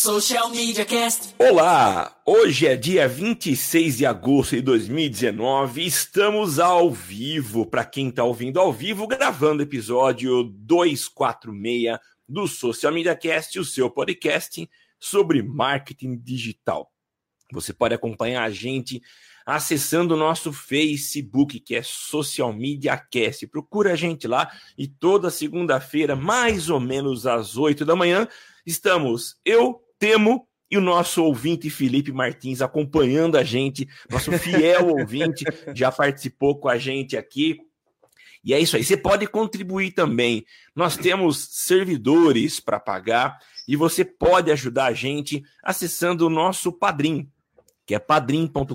[0.00, 1.34] Social Media Cast.
[1.40, 2.16] Olá!
[2.24, 5.84] Hoje é dia 26 de agosto de 2019.
[5.84, 7.66] Estamos ao vivo.
[7.66, 11.98] Para quem está ouvindo ao vivo, gravando episódio 246
[12.28, 16.92] do Social Media Cast, o seu podcast sobre marketing digital.
[17.52, 19.02] Você pode acompanhar a gente
[19.44, 23.48] acessando o nosso Facebook, que é Social Media Cast.
[23.48, 28.28] Procura a gente lá e toda segunda-feira, mais ou menos às 8 da manhã,
[28.64, 35.44] estamos eu, Temo e o nosso ouvinte Felipe Martins acompanhando a gente, nosso fiel ouvinte,
[35.74, 37.58] já participou com a gente aqui.
[38.44, 38.84] E é isso aí.
[38.84, 40.44] Você pode contribuir também.
[40.74, 47.30] Nós temos servidores para pagar e você pode ajudar a gente acessando o nosso Padrim,
[47.86, 48.72] que é padrim.com.br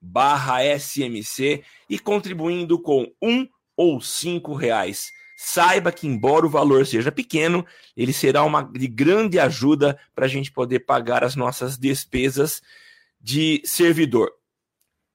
[0.00, 5.10] barra SMC e contribuindo com um ou cinco reais.
[5.46, 7.66] Saiba que, embora o valor seja pequeno,
[7.96, 12.62] ele será uma de grande ajuda para a gente poder pagar as nossas despesas
[13.20, 14.32] de servidor.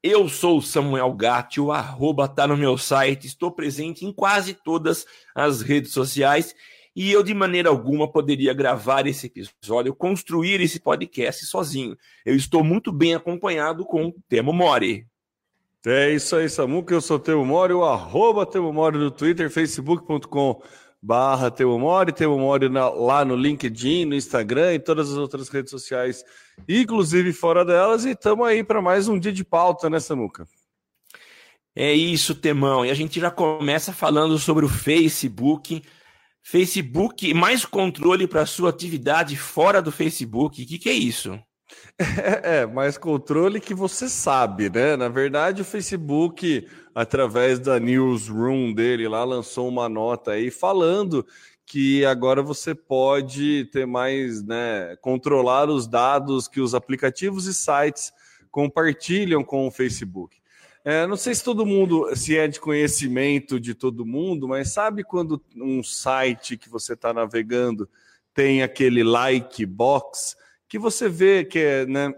[0.04, 5.06] Eu sou Samuel Gatti, o arroba tá no meu site, estou presente em quase todas
[5.36, 6.56] as redes sociais
[6.96, 11.98] e eu, de maneira alguma, poderia gravar esse episódio, construir esse podcast sozinho.
[12.24, 15.08] Eu estou muito bem acompanhado com Temo Mori.
[15.86, 16.94] É isso aí, Samuca.
[16.94, 20.62] Eu sou Temo Mori, o arroba Temo Mori no Twitter, facebook.com
[21.02, 25.48] barra Temo Mori, Temo Mori na, lá no LinkedIn, no Instagram e todas as outras
[25.48, 26.24] redes sociais,
[26.68, 28.04] inclusive fora delas.
[28.04, 30.46] E estamos aí para mais um dia de pauta, né, Samuca?
[31.74, 32.86] É isso, Temão.
[32.86, 35.82] E a gente já começa falando sobre o Facebook.
[36.44, 40.62] Facebook, mais controle para sua atividade fora do Facebook.
[40.62, 41.40] O que, que é isso?
[41.98, 44.96] É, é, mais controle que você sabe, né?
[44.96, 51.26] Na verdade, o Facebook, através da newsroom dele lá, lançou uma nota aí falando
[51.66, 58.12] que agora você pode ter mais, né, controlar os dados que os aplicativos e sites
[58.50, 60.38] compartilham com o Facebook.
[60.84, 65.04] É, não sei se todo mundo, se é de conhecimento de todo mundo, mas sabe
[65.04, 67.88] quando um site que você está navegando
[68.34, 70.36] tem aquele like box
[70.70, 72.14] que você vê que é, né?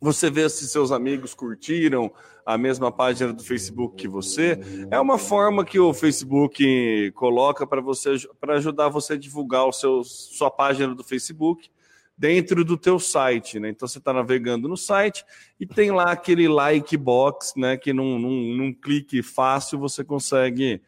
[0.00, 2.12] Você vê se seus amigos curtiram
[2.44, 4.58] a mesma página do Facebook que você.
[4.90, 9.72] É uma forma que o Facebook coloca para você para ajudar você a divulgar o
[9.72, 11.70] seu, sua página do Facebook
[12.18, 13.70] dentro do teu site, né?
[13.70, 15.24] Então você está navegando no site
[15.60, 17.76] e tem lá aquele like box, né?
[17.76, 20.82] Que num, num, num clique fácil você consegue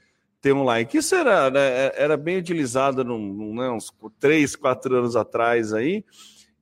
[0.44, 0.98] ter um like.
[0.98, 3.90] Isso era, né, era bem utilizado num, né, uns
[4.20, 6.04] três, quatro anos atrás aí.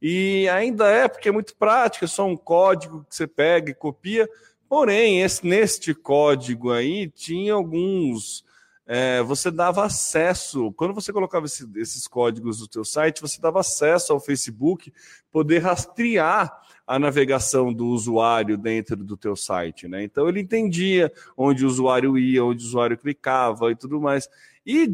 [0.01, 3.75] E ainda é, porque é muito prático, é só um código que você pega e
[3.75, 4.29] copia.
[4.69, 8.45] Porém, esse, neste código aí tinha alguns
[8.87, 13.61] é, você dava acesso, quando você colocava esse, esses códigos no seu site, você dava
[13.61, 14.93] acesso ao Facebook
[15.33, 16.57] poder rastrear
[16.87, 20.03] a navegação do usuário dentro do teu site, né?
[20.03, 24.29] Então ele entendia onde o usuário ia, onde o usuário clicava e tudo mais.
[24.65, 24.89] E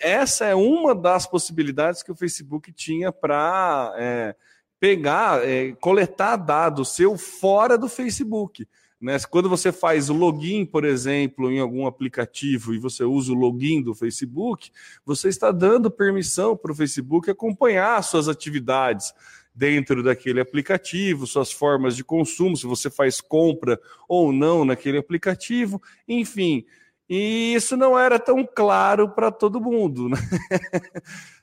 [0.00, 4.34] essa é uma das possibilidades que o Facebook tinha para é,
[4.80, 8.66] pegar, é, coletar dados seu fora do Facebook.
[9.00, 9.16] Né?
[9.30, 13.82] Quando você faz o login, por exemplo, em algum aplicativo e você usa o login
[13.82, 14.70] do Facebook,
[15.04, 19.12] você está dando permissão para o Facebook acompanhar suas atividades
[19.54, 25.80] dentro daquele aplicativo, suas formas de consumo, se você faz compra ou não naquele aplicativo,
[26.08, 26.64] enfim.
[27.08, 30.08] E isso não era tão claro para todo mundo.
[30.08, 30.16] Né?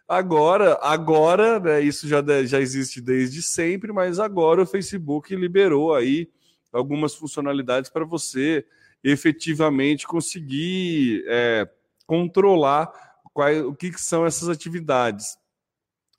[0.09, 6.27] Agora, agora, né, isso já, já existe desde sempre, mas agora o Facebook liberou aí
[6.73, 8.65] algumas funcionalidades para você
[9.03, 11.69] efetivamente conseguir é,
[12.07, 12.91] controlar
[13.31, 15.37] quais, o que, que, são essas atividades.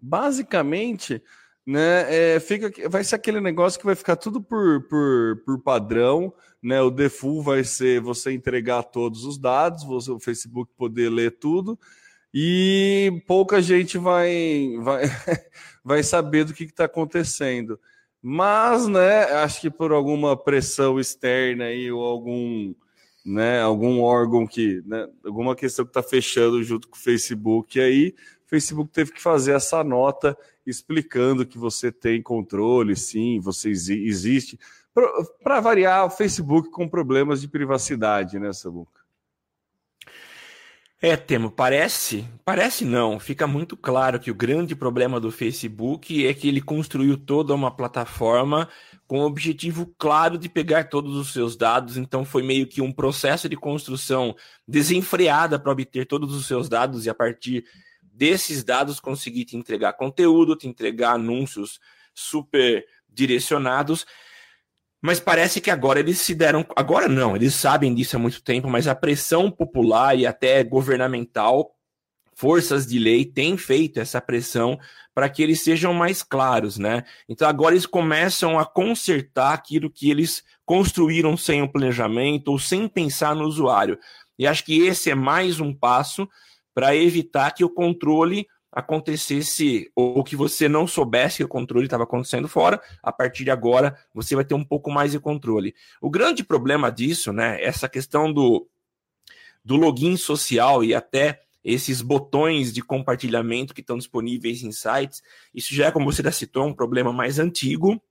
[0.00, 1.20] Basicamente,
[1.66, 6.32] né, é, fica, vai ser aquele negócio que vai ficar tudo por, por, por padrão,
[6.62, 6.80] né?
[6.82, 11.78] O default vai ser você entregar todos os dados, você, o Facebook poder ler tudo,
[12.32, 15.02] e pouca gente vai, vai,
[15.84, 17.78] vai saber do que está acontecendo.
[18.22, 22.74] Mas, né, acho que por alguma pressão externa aí, ou algum,
[23.24, 28.14] né, algum órgão que, né, alguma questão que está fechando junto com o Facebook aí,
[28.46, 30.36] o Facebook teve que fazer essa nota
[30.70, 34.58] explicando que você tem controle, sim, você existe.
[35.42, 39.00] Para variar, o Facebook com problemas de privacidade, né, Sabuca?
[41.02, 46.34] É, Temo, parece, parece não, fica muito claro que o grande problema do Facebook é
[46.34, 48.68] que ele construiu toda uma plataforma
[49.06, 52.92] com o objetivo claro de pegar todos os seus dados, então foi meio que um
[52.92, 54.36] processo de construção
[54.68, 57.64] desenfreada para obter todos os seus dados e a partir
[58.20, 61.80] desses dados conseguir te entregar conteúdo, te entregar anúncios
[62.14, 64.04] super direcionados.
[65.00, 66.66] Mas parece que agora eles se deram.
[66.76, 71.74] Agora não, eles sabem disso há muito tempo, mas a pressão popular e até governamental,
[72.34, 74.78] forças de lei, têm feito essa pressão
[75.14, 77.04] para que eles sejam mais claros, né?
[77.26, 82.86] Então agora eles começam a consertar aquilo que eles construíram sem um planejamento ou sem
[82.86, 83.98] pensar no usuário.
[84.38, 86.28] E acho que esse é mais um passo
[86.80, 92.04] para evitar que o controle acontecesse ou que você não soubesse que o controle estava
[92.04, 95.74] acontecendo fora, a partir de agora você vai ter um pouco mais de controle.
[96.00, 98.66] O grande problema disso, né, essa questão do,
[99.62, 105.22] do login social e até esses botões de compartilhamento que estão disponíveis em sites,
[105.54, 108.02] isso já é, como você já citou, um problema mais antigo,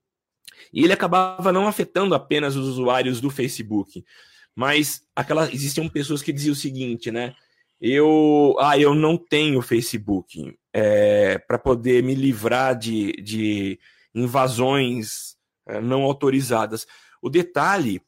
[0.71, 4.05] e ele acabava não afetando apenas os usuários do Facebook,
[4.53, 7.33] mas aquela, existiam pessoas que diziam o seguinte, né?
[7.81, 13.79] Eu, ah, eu não tenho Facebook é, para poder me livrar de, de
[14.13, 15.37] invasões
[15.67, 16.85] é, não autorizadas.
[17.21, 18.01] O detalhe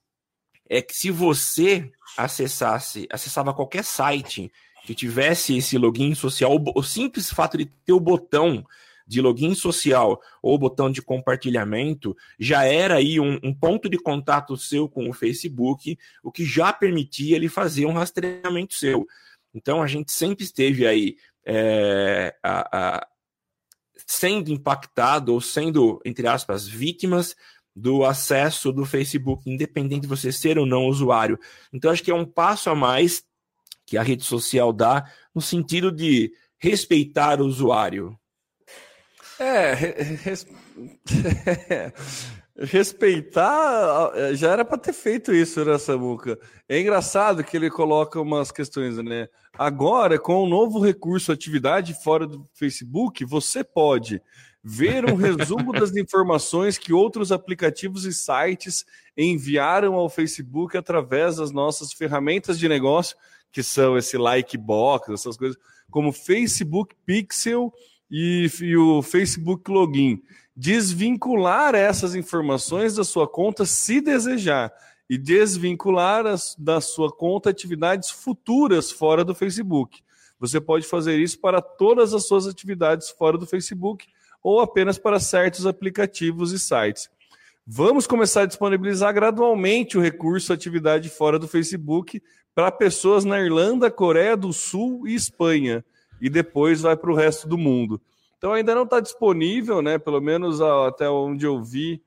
[0.69, 4.51] é que se você acessasse, acessava qualquer site
[4.85, 8.65] que tivesse esse login social, o simples fato de ter o botão
[9.05, 14.55] de login social ou botão de compartilhamento já era aí um, um, ponto de contato
[14.55, 19.05] seu com o Facebook, o que já permitia ele fazer um rastreamento seu.
[19.53, 23.07] Então a gente sempre esteve aí é, a, a,
[24.07, 27.35] sendo impactado ou sendo, entre aspas, vítimas
[27.75, 31.39] do acesso do Facebook, independente de você ser ou não usuário.
[31.71, 33.23] Então acho que é um passo a mais
[33.85, 38.17] que a rede social dá no sentido de respeitar o usuário.
[39.39, 40.45] É, res...
[42.57, 46.39] respeitar já era para ter feito isso, né, Samuca?
[46.67, 49.27] É engraçado que ele coloca umas questões, né?
[49.57, 54.21] Agora, com o novo recurso atividade fora do Facebook, você pode
[54.63, 58.85] ver um resumo das informações que outros aplicativos e sites
[59.17, 63.17] enviaram ao Facebook através das nossas ferramentas de negócio
[63.51, 65.57] que são esse like box, essas coisas,
[65.89, 67.73] como Facebook Pixel
[68.11, 70.21] e, e o Facebook Login.
[70.55, 74.71] Desvincular essas informações da sua conta se desejar
[75.09, 80.01] e desvincular as, da sua conta atividades futuras fora do Facebook.
[80.39, 84.07] Você pode fazer isso para todas as suas atividades fora do Facebook
[84.43, 87.09] ou apenas para certos aplicativos e sites.
[87.65, 92.21] Vamos começar a disponibilizar gradualmente o recurso atividade fora do Facebook
[92.55, 95.85] para pessoas na Irlanda, Coreia do Sul e Espanha,
[96.21, 97.99] e depois vai para o resto do mundo.
[98.37, 99.97] Então ainda não está disponível, né?
[99.97, 102.01] Pelo menos até onde eu vi,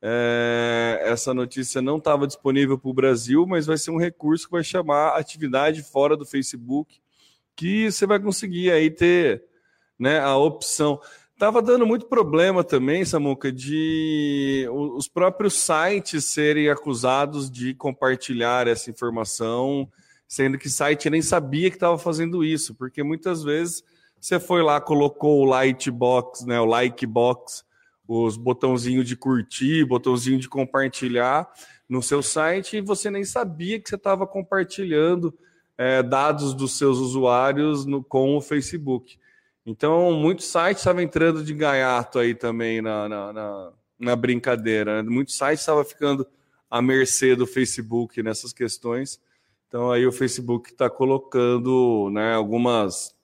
[0.00, 4.52] é, essa notícia não estava disponível para o Brasil, mas vai ser um recurso que
[4.52, 7.00] vai chamar atividade fora do Facebook,
[7.56, 9.42] que você vai conseguir aí ter
[9.98, 11.00] né, a opção.
[11.36, 18.90] Tava dando muito problema também, Samuca, de os próprios sites serem acusados de compartilhar essa
[18.90, 19.88] informação,
[20.28, 23.82] sendo que site nem sabia que estava fazendo isso, porque muitas vezes
[24.20, 27.64] você foi lá, colocou o light box, né, o like box,
[28.06, 31.48] os botãozinhos de curtir, botãozinho de compartilhar
[31.88, 35.34] no seu site e você nem sabia que você estava compartilhando
[35.76, 39.18] é, dados dos seus usuários no, com o Facebook.
[39.64, 45.02] Então, muitos sites estavam entrando de gaiato aí também na, na, na, na brincadeira.
[45.02, 45.08] Né?
[45.08, 46.26] Muitos sites estavam ficando
[46.70, 49.20] à mercê do Facebook nessas questões.
[49.68, 53.14] Então, aí o Facebook está colocando né, algumas.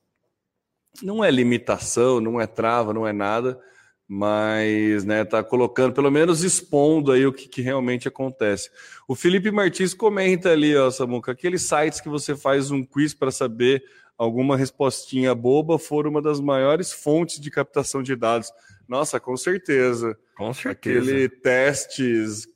[1.02, 3.58] Não é limitação, não é trava, não é nada,
[4.06, 8.70] mas né, tá colocando, pelo menos expondo aí o que, que, realmente acontece.
[9.08, 13.30] O Felipe Martins comenta ali, ó, Samuca, aqueles sites que você faz um quiz para
[13.30, 13.82] saber
[14.16, 18.52] alguma respostinha boba for uma das maiores fontes de captação de dados.
[18.88, 20.16] Nossa, com certeza.
[20.36, 21.00] Com certeza.
[21.00, 22.46] Aquele testes,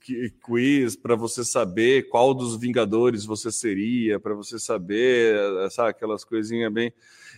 [0.43, 5.37] quiz para você saber qual dos Vingadores você seria, para você saber,
[5.71, 6.93] sabe, aquelas coisinhas bem.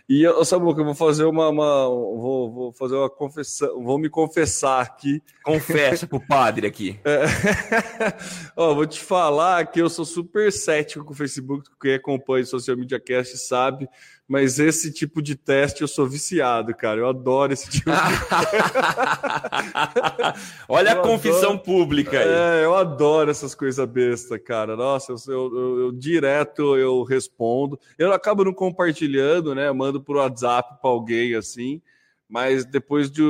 [0.08, 4.08] E eu, Samuca, eu vou fazer uma, uma vou, vou, fazer uma confissão, vou me
[4.08, 5.22] confessar aqui.
[5.44, 6.98] Confessa pro padre aqui.
[7.10, 7.24] É.
[8.56, 12.46] Ó, vou te falar que eu sou super cético com o Facebook, quem acompanha o
[12.46, 13.88] Social Media Cast sabe,
[14.30, 17.00] mas esse tipo de teste eu sou viciado, cara.
[17.00, 17.96] Eu adoro esse tipo de
[20.68, 21.64] Olha eu a confissão adoro...
[21.64, 22.28] pública aí.
[22.28, 24.76] É, eu adoro essas coisas besta, cara.
[24.76, 27.76] Nossa, eu, eu, eu, eu, direto eu respondo.
[27.98, 29.72] Eu acabo não compartilhando, né?
[29.72, 31.82] Mando por WhatsApp para alguém assim,
[32.28, 33.24] mas depois de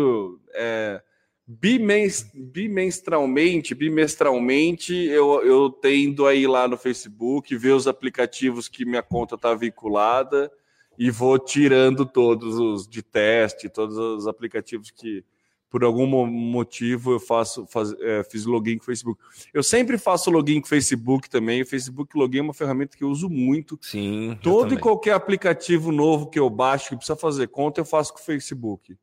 [0.54, 1.00] é,
[1.48, 9.02] bimestralmente, bimestralmente eu, eu tendo a ir lá no Facebook, ver os aplicativos que minha
[9.02, 10.52] conta está vinculada
[11.00, 15.24] e vou tirando todos os de teste, todos os aplicativos que
[15.70, 19.18] por algum motivo eu faço faz, é, fiz login com o Facebook.
[19.54, 21.62] Eu sempre faço login com o Facebook também.
[21.62, 23.78] O Facebook Login é uma ferramenta que eu uso muito.
[23.80, 24.36] Sim.
[24.42, 28.18] Todo e qualquer aplicativo novo que eu baixo que precisa fazer conta, eu faço com
[28.18, 28.94] o Facebook.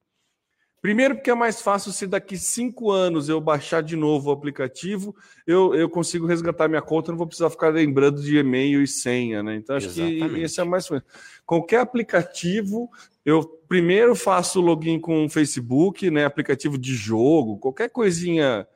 [0.82, 5.16] Primeiro, porque é mais fácil se daqui cinco anos eu baixar de novo o aplicativo,
[5.46, 9.42] eu, eu consigo resgatar minha conta, não vou precisar ficar lembrando de e-mail e senha,
[9.42, 9.56] né?
[9.56, 10.36] Então, acho Exatamente.
[10.36, 11.06] que esse é mais fácil.
[11.46, 12.90] Qualquer aplicativo,
[13.26, 16.26] eu primeiro faço login com o Facebook, né?
[16.26, 18.68] Aplicativo de jogo, qualquer coisinha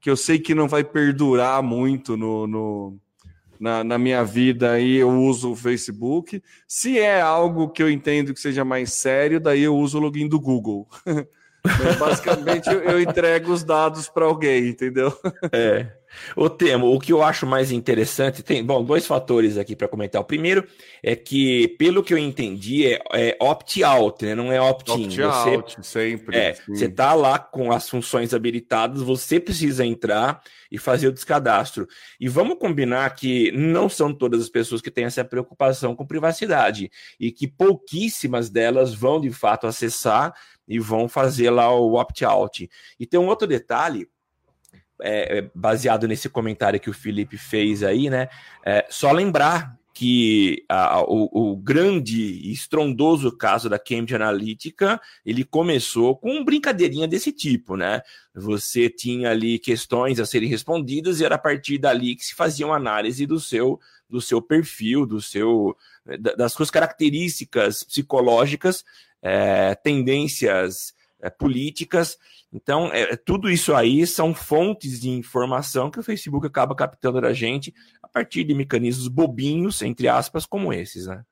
[0.00, 2.98] que eu sei que não vai perdurar muito no, no
[3.60, 6.42] na, na, minha vida aí eu uso o Facebook.
[6.66, 10.26] Se é algo que eu entendo que seja mais sério, daí eu uso o login
[10.26, 10.88] do Google.
[11.64, 15.12] Mas basicamente eu, entrego os dados para alguém, entendeu?
[15.52, 15.86] É.
[16.36, 20.20] O Temo, o que eu acho mais interessante, tem, bom, dois fatores aqui para comentar.
[20.20, 20.66] O primeiro
[21.02, 24.34] é que, pelo que eu entendi, é, é opt-out, né?
[24.34, 25.06] Não é opt-in.
[25.06, 26.36] Opt-out, sempre.
[26.36, 31.86] É, você tá lá com as funções habilitadas, você precisa entrar e fazer o descadastro.
[32.18, 36.90] E vamos combinar que não são todas as pessoas que têm essa preocupação com privacidade
[37.18, 40.32] e que pouquíssimas delas vão de fato acessar
[40.68, 42.70] e vão fazer lá o opt-out.
[42.98, 44.06] E tem um outro detalhe,
[45.02, 48.28] é, é, baseado nesse comentário que o Felipe fez aí, né?
[48.64, 55.44] É, só lembrar que a, o, o, grande e estrondoso caso da Cambridge Analytica, ele
[55.44, 58.00] começou com brincadeirinha desse tipo, né?
[58.34, 62.66] Você tinha ali questões a serem respondidas e era a partir dali que se fazia
[62.66, 63.78] uma análise do seu
[64.08, 65.76] do seu perfil, do seu
[66.36, 68.84] das suas características psicológicas
[69.22, 72.18] é, tendências é, políticas.
[72.52, 77.32] Então, é, tudo isso aí são fontes de informação que o Facebook acaba captando da
[77.32, 77.72] gente
[78.02, 81.24] a partir de mecanismos bobinhos, entre aspas, como esses, né?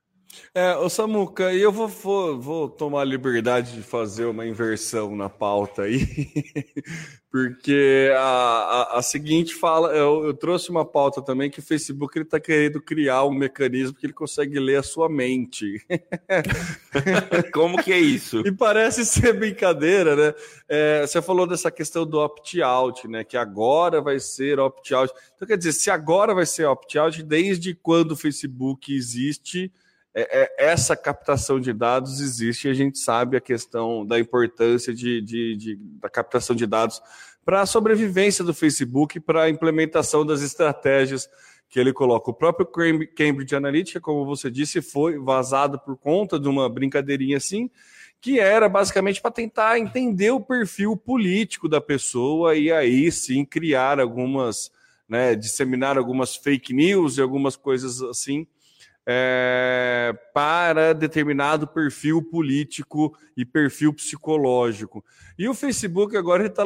[0.55, 5.29] É, ô Samuca, eu vou, vou, vou tomar a liberdade de fazer uma inversão na
[5.29, 6.07] pauta aí,
[7.31, 12.19] porque a, a, a, seguinte fala, eu, eu, trouxe uma pauta também que o Facebook
[12.19, 15.83] está querendo criar um mecanismo que ele consegue ler a sua mente.
[17.53, 18.41] Como que é isso?
[18.47, 20.35] E parece ser brincadeira, né?
[20.69, 23.25] É, você falou dessa questão do opt-out, né?
[23.25, 25.13] Que agora vai ser opt-out.
[25.35, 29.73] Então, quer dizer, se agora vai ser opt-out, desde quando o Facebook existe
[30.59, 35.57] essa captação de dados existe e a gente sabe a questão da importância de, de,
[35.57, 37.01] de da captação de dados
[37.45, 41.29] para a sobrevivência do Facebook, para a implementação das estratégias
[41.69, 42.31] que ele coloca.
[42.31, 47.71] O próprio Cambridge Analytica, como você disse, foi vazado por conta de uma brincadeirinha assim,
[48.21, 54.01] que era basicamente para tentar entender o perfil político da pessoa e aí sim criar
[54.01, 54.71] algumas,
[55.09, 58.47] né, disseminar algumas fake news e algumas coisas assim
[59.11, 65.03] é, para determinado perfil político e perfil psicológico.
[65.39, 66.63] E o Facebook agora está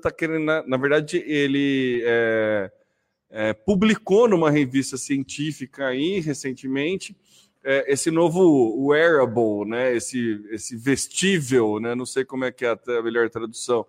[0.00, 2.70] tá querendo, na, na, verdade, ele é,
[3.28, 7.14] é, publicou numa revista científica aí recentemente
[7.62, 9.94] é, esse novo wearable, né?
[9.94, 11.94] Esse, esse vestível, né?
[11.94, 13.84] Não sei como é que é a melhor tradução.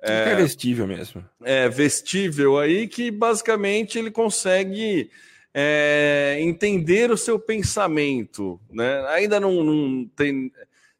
[0.00, 1.22] É, é vestível mesmo.
[1.42, 5.10] É vestível aí que basicamente ele consegue
[5.54, 8.60] é, entender o seu pensamento.
[8.70, 9.06] Né?
[9.08, 10.52] Ainda não, não, tem.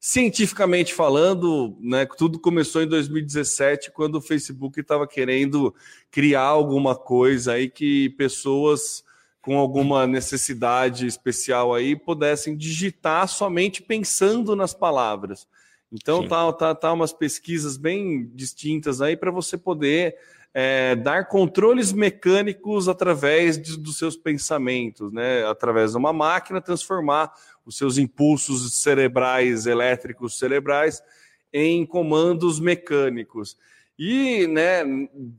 [0.04, 5.73] Cientificamente falando, né, tudo começou em 2017, quando o Facebook estava querendo
[6.11, 9.04] criar alguma coisa aí que pessoas
[9.40, 15.47] com alguma necessidade especial aí pudessem digitar somente pensando nas palavras.
[15.92, 20.16] Então tá, tá, tá umas pesquisas bem distintas aí para você poder
[20.54, 25.47] é, dar controles mecânicos através de, dos seus pensamentos, né?
[25.47, 27.32] através de uma máquina, transformar
[27.64, 31.02] os seus impulsos cerebrais, elétricos cerebrais,
[31.52, 33.56] em comandos mecânicos.
[33.99, 34.82] E, né,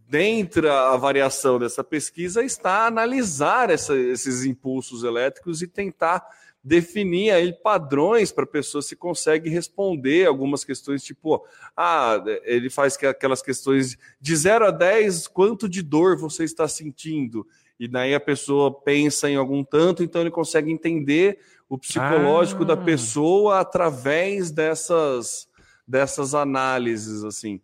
[0.07, 6.25] dentro a variação dessa pesquisa está analisar essa, esses impulsos elétricos e tentar
[6.63, 12.97] definir aí padrões para a pessoa se consegue responder algumas questões, tipo, ah, ele faz
[13.03, 17.45] aquelas questões de 0 a 10, quanto de dor você está sentindo?
[17.77, 22.67] E daí a pessoa pensa em algum tanto, então ele consegue entender o psicológico ah.
[22.67, 25.49] da pessoa através dessas,
[25.85, 27.59] dessas análises, assim.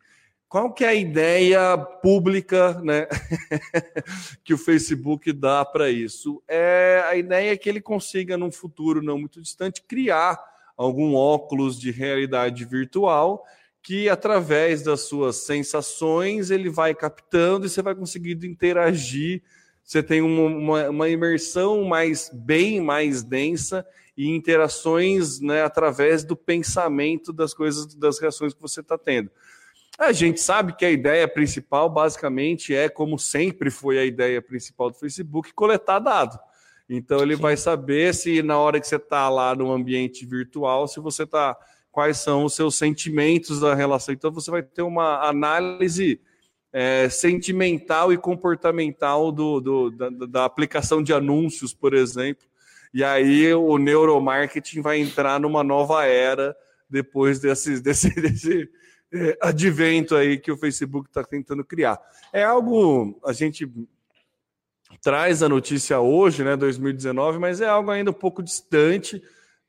[0.49, 3.05] Qual que é a ideia pública né,
[4.43, 6.41] que o Facebook dá para isso?
[6.47, 10.43] É a ideia que ele consiga, num futuro não muito distante, criar
[10.75, 13.45] algum óculos de realidade virtual
[13.79, 19.43] que, através das suas sensações, ele vai captando e você vai conseguindo interagir.
[19.83, 23.85] Você tem uma, uma, uma imersão mais bem mais densa
[24.17, 29.29] e interações né, através do pensamento das coisas, das reações que você está tendo.
[29.99, 34.89] A gente sabe que a ideia principal, basicamente, é, como sempre foi a ideia principal
[34.89, 36.39] do Facebook, coletar dado.
[36.89, 37.41] Então, ele Sim.
[37.41, 41.57] vai saber se na hora que você está lá no ambiente virtual, se você está.
[41.91, 44.13] Quais são os seus sentimentos da relação.
[44.13, 46.21] Então, você vai ter uma análise
[46.71, 52.47] é, sentimental e comportamental do, do da, da, aplicação de anúncios, por exemplo.
[52.93, 56.55] E aí o neuromarketing vai entrar numa nova era
[56.89, 58.69] depois desse, desse, desse
[59.13, 61.99] é, advento aí que o Facebook está tentando criar.
[62.31, 63.69] É algo, a gente
[65.01, 69.21] traz a notícia hoje, né, 2019, mas é algo ainda um pouco distante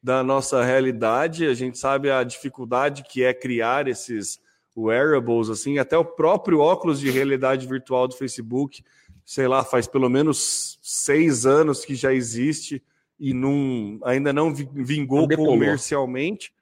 [0.02, 1.46] da nossa realidade.
[1.46, 4.40] A gente sabe a dificuldade que é criar esses
[4.76, 8.82] wearables, assim, até o próprio óculos de realidade virtual do Facebook,
[9.24, 12.82] sei lá, faz pelo menos seis anos que já existe
[13.18, 16.52] e não, ainda não vingou comercialmente.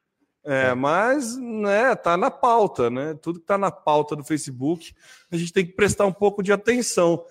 [0.49, 3.15] É, é, mas né, tá na pauta, né?
[3.21, 4.95] Tudo que está na pauta do Facebook,
[5.31, 7.23] a gente tem que prestar um pouco de atenção.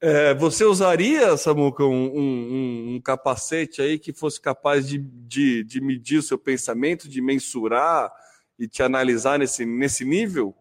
[0.00, 5.80] É, você usaria, Samuca, um, um, um, capacete aí que fosse capaz de, de, de
[5.80, 8.12] medir o seu pensamento, de mensurar
[8.58, 10.52] e te analisar nesse, nesse nível?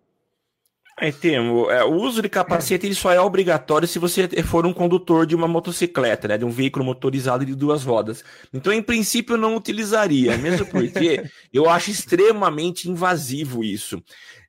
[1.00, 1.72] É, temo.
[1.72, 5.36] É, o uso de capacete ele só é obrigatório se você for um condutor de
[5.36, 8.24] uma motocicleta, né, de um veículo motorizado de duas rodas.
[8.54, 14.02] Então, em princípio, eu não utilizaria, mesmo porque eu acho extremamente invasivo isso.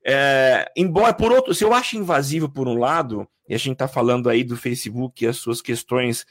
[0.05, 3.89] É, embora, por outro, se eu acho invasivo por um lado, e a gente está
[3.89, 6.27] falando aí do Facebook e as suas questões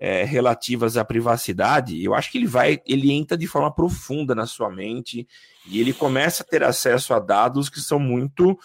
[0.00, 4.46] é, relativas à privacidade, eu acho que ele vai, ele entra de forma profunda na
[4.46, 5.26] sua mente
[5.66, 8.58] e ele começa a ter acesso a dados que são muito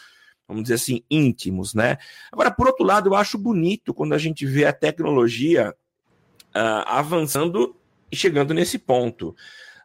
[0.47, 1.97] vamos dizer assim, íntimos, né?
[2.31, 5.73] Agora, por outro lado, eu acho bonito quando a gente vê a tecnologia
[6.55, 7.75] uh, avançando
[8.11, 9.35] e chegando nesse ponto.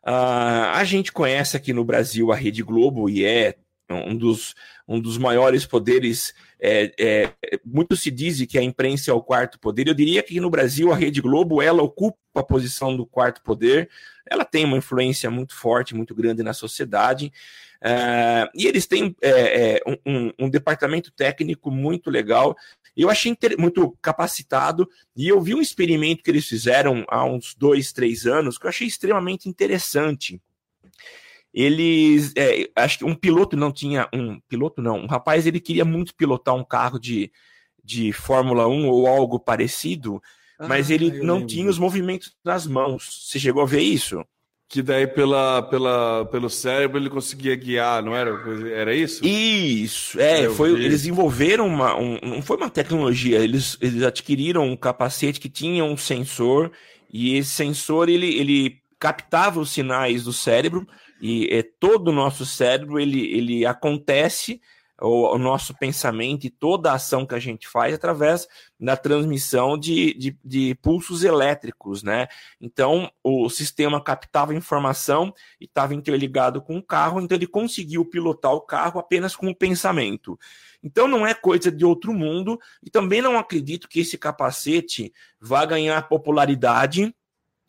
[0.07, 3.57] Uh, a gente conhece aqui no Brasil a Rede Globo e é
[3.91, 4.55] um dos,
[4.87, 6.35] um dos maiores poderes.
[6.61, 7.33] É, é,
[7.65, 9.89] muito se diz que a imprensa é o quarto poder.
[9.89, 13.89] Eu diria que no Brasil a Rede Globo ela ocupa a posição do quarto poder.
[14.27, 17.33] Ela tem uma influência muito forte, muito grande na sociedade.
[17.81, 22.57] Uh, e eles têm é, é, um, um, departamento técnico muito legal.
[22.97, 27.93] Eu achei muito capacitado e eu vi um experimento que eles fizeram há uns dois,
[27.93, 30.41] três anos que eu achei extremamente interessante.
[31.55, 35.85] Eles, é, acho que um piloto não tinha um piloto não, um rapaz ele queria
[35.85, 37.33] muito pilotar um carro de,
[37.83, 40.21] de Fórmula 1 ou algo parecido,
[40.59, 41.49] ah, mas ele não lembro.
[41.49, 43.29] tinha os movimentos nas mãos.
[43.29, 44.25] Você chegou a ver isso?
[44.69, 48.31] Que daí pela, pela, pelo cérebro ele conseguia guiar, não era?
[48.71, 49.25] Era isso?
[49.25, 54.77] Isso, é, foi, eles desenvolveram uma, um, não foi uma tecnologia, eles, eles adquiriram um
[54.77, 56.71] capacete que tinha um sensor,
[57.11, 60.87] e esse sensor, ele, ele captava os sinais do cérebro,
[61.21, 64.61] e é, todo o nosso cérebro, ele, ele acontece
[65.01, 69.79] o, o, nosso pensamento e toda a ação que a gente faz através da transmissão
[69.79, 72.27] de, de, de, pulsos elétricos, né?
[72.61, 78.53] Então, o sistema captava informação e estava interligado com o carro, então ele conseguiu pilotar
[78.53, 80.39] o carro apenas com o pensamento.
[80.83, 85.65] Então, não é coisa de outro mundo, e também não acredito que esse capacete vá
[85.65, 87.15] ganhar popularidade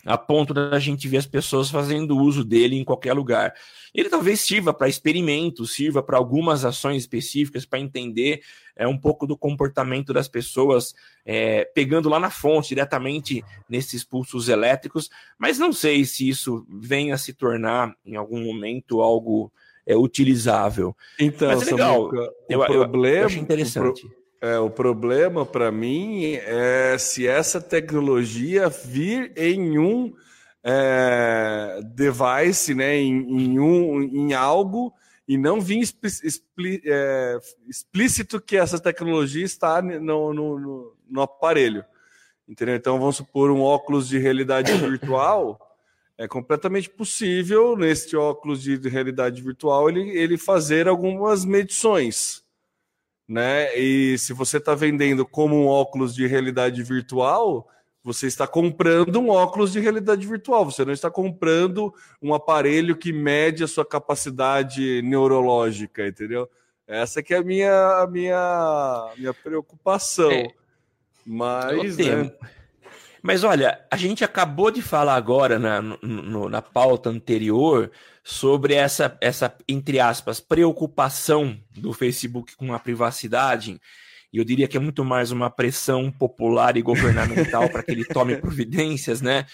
[0.05, 3.53] a ponto da gente ver as pessoas fazendo uso dele em qualquer lugar.
[3.93, 8.41] Ele talvez sirva para experimentos, sirva para algumas ações específicas para entender
[8.75, 14.47] é, um pouco do comportamento das pessoas, é, pegando lá na fonte, diretamente nesses pulsos
[14.47, 19.51] elétricos, mas não sei se isso venha a se tornar, em algum momento, algo
[19.85, 20.95] é, utilizável.
[21.19, 21.95] Então, mas é legal.
[21.95, 24.05] Samuca, o eu, problema, eu, eu achei interessante.
[24.05, 30.13] O pro é, o problema para mim é se essa tecnologia vir em um
[30.63, 34.93] é, device, né, em, em, um, em algo
[35.27, 41.83] e não vir expli, é, explícito que essa tecnologia está no, no, no, aparelho.
[42.47, 42.75] Entendeu?
[42.75, 45.59] Então, vamos supor um óculos de realidade virtual.
[46.17, 52.43] É completamente possível, neste óculos de realidade virtual, ele, ele fazer algumas medições
[53.29, 53.77] né?
[53.77, 57.69] E se você está vendendo como um óculos de realidade virtual,
[58.03, 60.65] você está comprando um óculos de realidade virtual.
[60.65, 66.49] Você não está comprando um aparelho que mede a sua capacidade neurológica, entendeu?
[66.87, 70.31] Essa que é a minha, a minha, minha preocupação.
[70.31, 70.47] É,
[71.23, 72.31] Mas, né?
[73.21, 77.91] Mas olha, a gente acabou de falar agora na, no, na pauta anterior
[78.23, 83.79] sobre essa, essa, entre aspas, preocupação do Facebook com a privacidade.
[84.31, 88.05] e eu diria que é muito mais uma pressão popular e governamental para que ele
[88.05, 89.45] tome providências, né?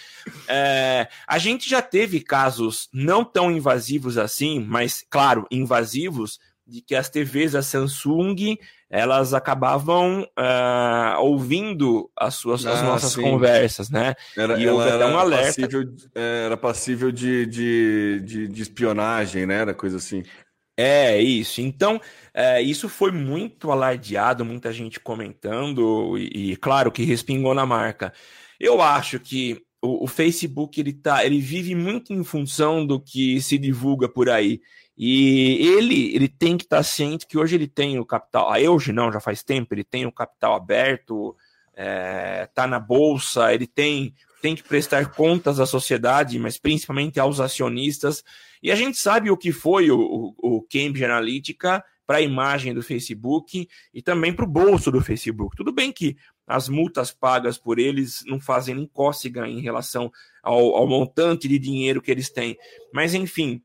[0.48, 6.96] É, a gente já teve casos não tão invasivos assim, mas, claro, invasivos, de que
[6.96, 8.58] as TVs da Samsung
[8.90, 13.22] elas acabavam uh, ouvindo as suas as ah, nossas sim.
[13.22, 14.14] conversas, né?
[14.38, 15.62] Era, e houve até um alerta.
[15.62, 19.56] Passível, é, era passível de, de, de, de, espionagem, né?
[19.62, 20.24] Era coisa assim.
[20.78, 21.62] É, isso.
[21.62, 22.00] Então,
[22.34, 28.14] é, isso foi muito alardeado, muita gente comentando, e, e, claro que respingou na marca.
[28.60, 33.42] Eu acho que o, o, Facebook ele, tá, ele vive muito em função do que
[33.42, 34.62] se divulga por aí.
[34.98, 38.52] E ele, ele tem que estar tá ciente que hoje ele tem o capital.
[38.52, 41.36] A hoje não, já faz tempo, ele tem o capital aberto,
[41.76, 47.40] é, tá na bolsa, ele tem, tem que prestar contas à sociedade, mas principalmente aos
[47.40, 48.24] acionistas.
[48.64, 52.74] E a gente sabe o que foi o, o, o Cambridge Analytica para a imagem
[52.74, 55.58] do Facebook e também para o bolso do Facebook.
[55.58, 56.16] Tudo bem que
[56.48, 60.12] as multas pagas por eles não fazem nem cócega em relação
[60.44, 62.56] ao, ao montante de dinheiro que eles têm.
[62.94, 63.62] Mas, enfim,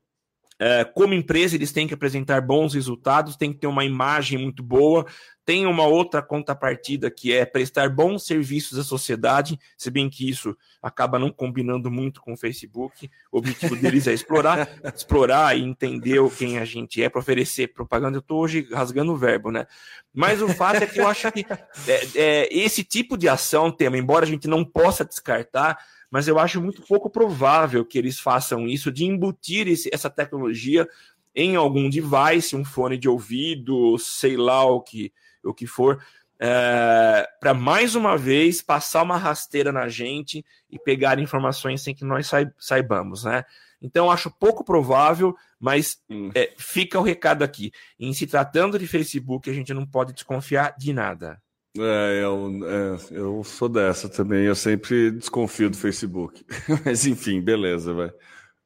[0.93, 5.05] como empresa, eles têm que apresentar bons resultados, tem que ter uma imagem muito boa.
[5.43, 10.55] Tem uma outra contrapartida que é prestar bons serviços à sociedade, se bem que isso
[10.81, 13.09] acaba não combinando muito com o Facebook.
[13.31, 18.17] O objetivo deles é explorar, explorar e entender quem a gente é para oferecer propaganda.
[18.17, 19.65] Eu estou hoje rasgando o verbo, né?
[20.13, 21.43] Mas o fato é que eu acho que
[21.87, 25.77] é, é, esse tipo de ação, tema, embora a gente não possa descartar,
[26.11, 30.87] mas eu acho muito pouco provável que eles façam isso, de embutir esse, essa tecnologia
[31.33, 36.03] em algum device, um fone de ouvido, sei lá o que, o que for,
[36.37, 42.03] é, para mais uma vez passar uma rasteira na gente e pegar informações sem que
[42.03, 43.45] nós saibamos, né?
[43.81, 46.29] Então, acho pouco provável, mas hum.
[46.35, 47.71] é, fica o recado aqui.
[47.99, 51.41] Em se tratando de Facebook, a gente não pode desconfiar de nada.
[51.77, 54.43] É, eu, é, eu sou dessa também.
[54.45, 56.45] Eu sempre desconfio do Facebook.
[56.85, 58.11] Mas enfim, beleza, vai.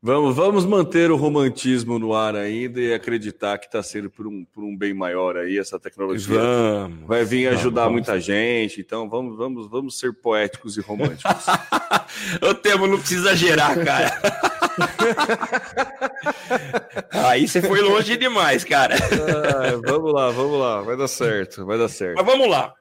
[0.01, 4.45] Vamos, vamos manter o romantismo no ar ainda e acreditar que está sendo por um,
[4.45, 6.37] por um bem maior aí essa tecnologia.
[6.37, 7.93] Vamos, vai vir ajudar vamos.
[7.93, 8.81] muita gente.
[8.81, 11.47] Então vamos, vamos, vamos ser poéticos e românticos.
[12.39, 14.11] o Temo não precisa exagerar, cara.
[17.27, 18.95] aí você foi longe demais, cara.
[18.95, 22.17] Ah, vamos lá, vamos lá, vai dar certo, vai dar certo.
[22.17, 22.75] Mas vamos lá.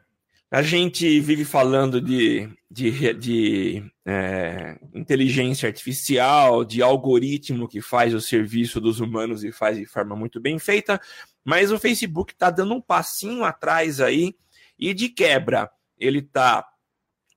[0.55, 8.21] A gente vive falando de, de, de é, inteligência artificial, de algoritmo que faz o
[8.21, 11.01] serviço dos humanos e faz de forma muito bem feita,
[11.45, 14.33] mas o Facebook está dando um passinho atrás aí
[14.79, 16.65] e de quebra ele está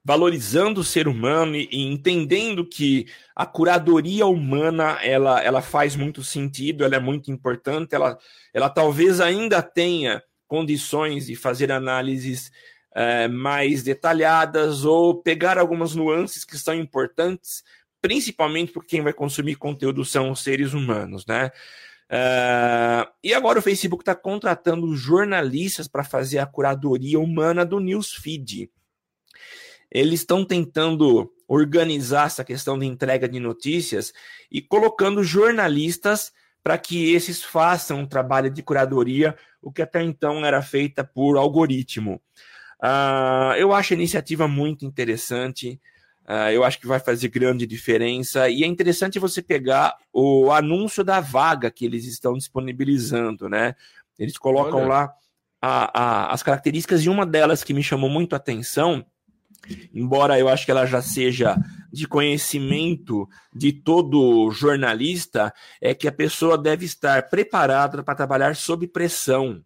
[0.06, 6.24] valorizando o ser humano e, e, entendendo que a curadoria humana ela, ela faz muito
[6.24, 8.16] sentido, ela é muito importante, ela,
[8.54, 12.52] ela talvez ainda tenha condições de fazer análises
[12.98, 17.64] é, mais detalhadas ou pegar algumas nuances que são importantes,
[18.02, 21.52] principalmente porque quem vai consumir conteúdo são os seres humanos, né?
[22.10, 28.72] Uh, e agora o Facebook está contratando jornalistas para fazer a curadoria humana do newsfeed.
[29.92, 34.12] Eles estão tentando organizar essa questão de entrega de notícias
[34.50, 36.32] e colocando jornalistas
[36.64, 41.38] para que esses façam um trabalho de curadoria, o que até então era feita por
[41.38, 42.20] algoritmo.
[42.82, 45.80] Uh, eu acho a iniciativa muito interessante.
[46.28, 48.50] Uh, eu acho que vai fazer grande diferença.
[48.50, 53.76] E é interessante você pegar o anúncio da vaga que eles estão disponibilizando, né?
[54.20, 54.88] Eles colocam Olha.
[54.88, 55.14] lá
[55.62, 59.06] a, a, as características e uma delas que me chamou muito a atenção,
[59.94, 61.58] embora eu acho que ela já seja
[61.92, 68.88] de conhecimento de todo jornalista, é que a pessoa deve estar preparada para trabalhar sob
[68.88, 69.64] pressão.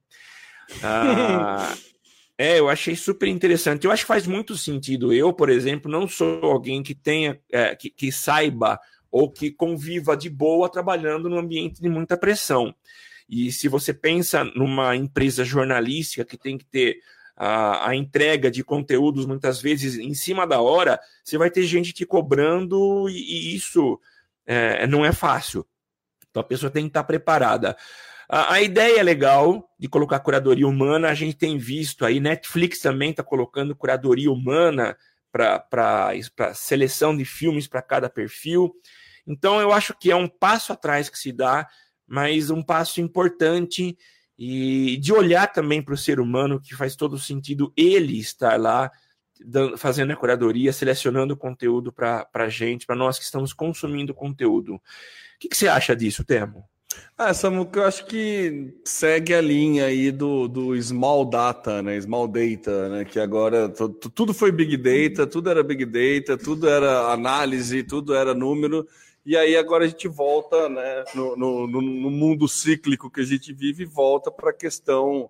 [0.81, 1.75] Ah,
[2.41, 3.85] É, eu achei super interessante.
[3.85, 5.13] Eu acho que faz muito sentido.
[5.13, 8.79] Eu, por exemplo, não sou alguém que tenha, é, que, que saiba
[9.11, 12.73] ou que conviva de boa trabalhando num ambiente de muita pressão.
[13.29, 16.97] E se você pensa numa empresa jornalística que tem que ter
[17.37, 21.93] a, a, entrega de conteúdos muitas vezes em cima da hora, você vai ter gente
[21.93, 23.99] te cobrando e, e isso
[24.47, 25.63] é, não é fácil.
[26.27, 27.77] Então a pessoa tem que estar preparada.
[28.33, 32.79] A, a, ideia é legal de colocar curadoria humana, a gente tem visto aí, Netflix
[32.79, 34.95] também está colocando curadoria humana
[35.29, 36.13] para
[36.55, 38.73] seleção de filmes para cada perfil.
[39.27, 41.67] Então eu acho que é um passo atrás que se dá,
[42.07, 43.97] mas um passo importante
[44.39, 48.89] e de olhar também para o ser humano, que faz todo sentido ele estar lá
[49.77, 54.75] fazendo a curadoria, selecionando conteúdo para a gente, para nós que estamos consumindo conteúdo.
[54.75, 54.81] O
[55.37, 56.70] que, que você acha disso, Temo?
[57.17, 61.99] Ah, Samuca, eu acho que segue a linha aí do, do small data, né?
[62.01, 63.05] Small data, né?
[63.05, 68.33] Que agora tudo foi big data, tudo era big data, tudo era análise, tudo era
[68.33, 68.87] número.
[69.25, 71.03] E aí agora a gente volta, né?
[71.13, 75.29] No, no, no mundo cíclico que a gente vive, volta para a questão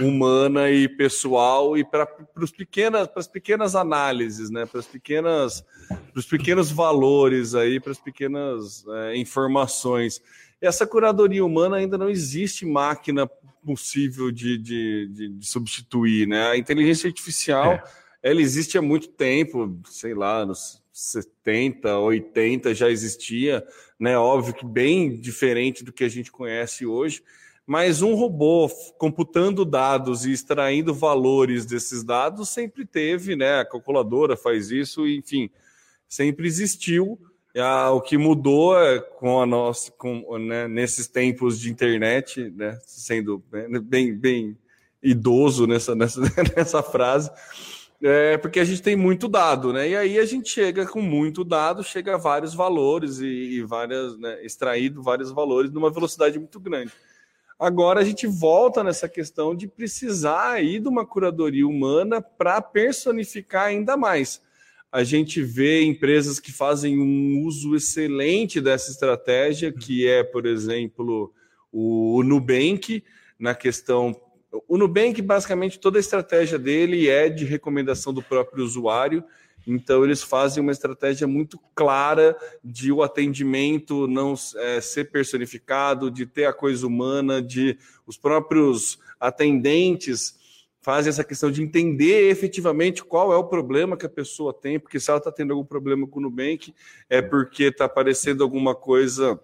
[0.00, 4.64] humana e pessoal e para as pequenas, as pequenas análises, né?
[4.64, 10.22] Para os pequenos valores aí, para as pequenas é, informações.
[10.62, 13.28] Essa curadoria humana ainda não existe máquina
[13.64, 16.50] possível de, de, de, de substituir, né?
[16.50, 17.84] A inteligência artificial, é.
[18.22, 23.66] ela existe há muito tempo, sei lá, nos 70, 80 já existia,
[23.98, 24.16] né?
[24.16, 27.22] Óbvio que bem diferente do que a gente conhece hoje,
[27.66, 33.60] mas um robô computando dados e extraindo valores desses dados sempre teve, né?
[33.60, 35.50] A calculadora faz isso, enfim,
[36.08, 37.18] sempre existiu
[37.60, 42.78] ah, o que mudou é com a nossa, com, né, nesses tempos de internet, né,
[42.86, 43.42] sendo
[43.82, 44.56] bem, bem
[45.02, 46.20] idoso nessa, nessa,
[46.56, 47.30] nessa frase,
[48.02, 49.88] é porque a gente tem muito dado, né?
[49.88, 54.18] E aí a gente chega com muito dado, chega a vários valores e, e várias,
[54.18, 56.92] né, extraído vários valores numa velocidade muito grande.
[57.60, 63.66] Agora a gente volta nessa questão de precisar aí de uma curadoria humana para personificar
[63.66, 64.40] ainda mais
[64.92, 71.32] a gente vê empresas que fazem um uso excelente dessa estratégia, que é, por exemplo,
[71.72, 73.02] o Nubank,
[73.38, 74.14] na questão.
[74.68, 79.24] O Nubank, basicamente, toda a estratégia dele é de recomendação do próprio usuário.
[79.66, 86.26] Então, eles fazem uma estratégia muito clara de o atendimento não é, ser personificado, de
[86.26, 90.41] ter a coisa humana, de os próprios atendentes
[90.82, 94.98] fazem essa questão de entender efetivamente qual é o problema que a pessoa tem, porque
[94.98, 96.74] se ela está tendo algum problema com o Nubank,
[97.08, 99.40] é porque está aparecendo alguma coisa,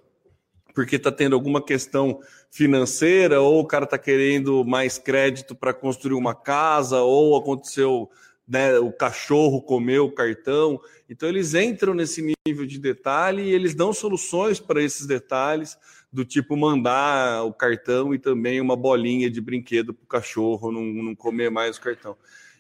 [0.75, 2.21] porque está tendo alguma questão
[2.51, 8.11] financeira, ou o cara está querendo mais crédito para construir uma casa, ou aconteceu,
[8.49, 10.81] né, o cachorro comeu o cartão.
[11.09, 15.77] Então, eles entram nesse nível de detalhe e eles dão soluções para esses detalhes
[16.11, 20.83] do tipo mandar o cartão e também uma bolinha de brinquedo para o cachorro não,
[20.83, 22.17] não comer mais o cartão.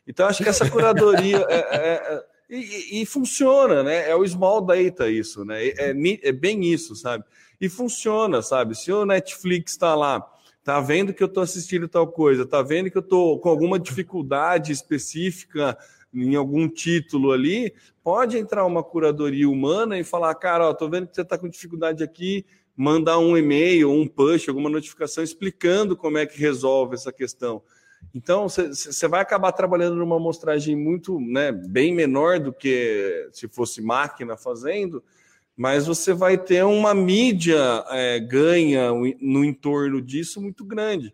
[0.06, 4.08] Então, acho que essa curadoria é, é, é, e, e, funciona, né?
[4.08, 5.66] É o small data isso, né?
[5.66, 7.24] É, é, é bem isso, sabe?
[7.60, 8.74] E funciona, sabe?
[8.74, 10.26] Se o Netflix está lá,
[10.68, 13.78] tá vendo que eu estou assistindo tal coisa, tá vendo que eu estou com alguma
[13.78, 15.78] dificuldade específica
[16.12, 17.72] em algum título ali,
[18.04, 21.48] pode entrar uma curadoria humana e falar, cara, ó, tô vendo que você está com
[21.48, 22.44] dificuldade aqui,
[22.76, 27.62] mandar um e-mail, um push, alguma notificação explicando como é que resolve essa questão.
[28.14, 33.80] Então, você vai acabar trabalhando numa amostragem muito, né, bem menor do que se fosse
[33.80, 35.02] máquina fazendo,
[35.58, 41.12] mas você vai ter uma mídia é, ganha no entorno disso muito grande.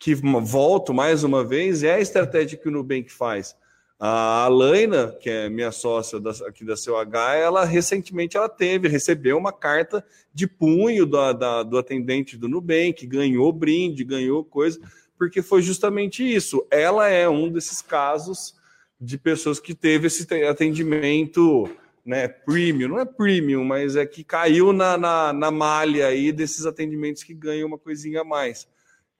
[0.00, 3.54] Que, volto mais uma vez, é a estratégia que o Nubank faz.
[3.96, 9.38] A Alaina, que é minha sócia da, aqui da COH, ela recentemente ela teve, recebeu
[9.38, 10.04] uma carta
[10.34, 14.80] de punho da, da, do atendente do Nubank, ganhou brinde, ganhou coisa,
[15.16, 16.66] porque foi justamente isso.
[16.68, 18.56] Ela é um desses casos
[19.00, 21.70] de pessoas que teve esse atendimento
[22.04, 26.66] né, premium, não é premium, mas é que caiu na, na, na malha aí desses
[26.66, 28.68] atendimentos que ganham uma coisinha a mais.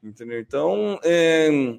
[0.03, 0.39] Entendeu?
[0.39, 1.79] Então, é,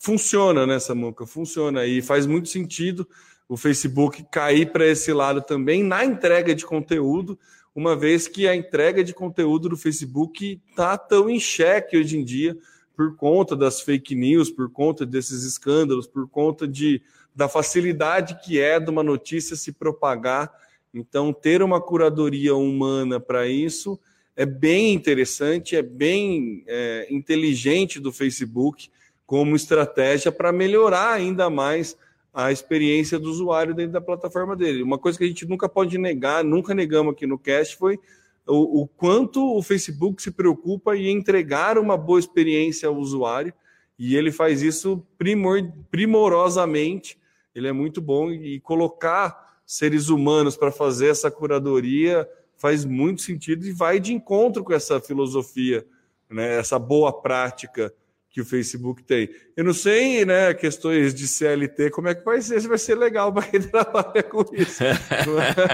[0.00, 3.08] funciona né, muca, funciona e faz muito sentido
[3.48, 7.38] o Facebook cair para esse lado também na entrega de conteúdo,
[7.74, 12.24] uma vez que a entrega de conteúdo do Facebook está tão em xeque hoje em
[12.24, 12.56] dia
[12.96, 17.02] por conta das fake news, por conta desses escândalos, por conta de,
[17.34, 20.52] da facilidade que é de uma notícia se propagar.
[20.92, 23.98] Então, ter uma curadoria humana para isso
[24.36, 28.88] é bem interessante, é bem é, inteligente do Facebook
[29.26, 31.96] como estratégia para melhorar ainda mais
[32.32, 34.82] a experiência do usuário dentro da plataforma dele.
[34.82, 37.98] Uma coisa que a gente nunca pode negar, nunca negamos aqui no cast, foi
[38.46, 43.52] o, o quanto o Facebook se preocupa em entregar uma boa experiência ao usuário,
[43.96, 47.16] e ele faz isso primor, primorosamente.
[47.54, 53.66] Ele é muito bom e colocar seres humanos para fazer essa curadoria faz muito sentido
[53.66, 55.84] e vai de encontro com essa filosofia,
[56.30, 57.92] né, essa boa prática
[58.30, 59.28] que o Facebook tem.
[59.56, 62.96] Eu não sei, né, questões de CLT, como é que vai ser, se vai ser
[62.96, 64.82] legal para quem trabalha com isso.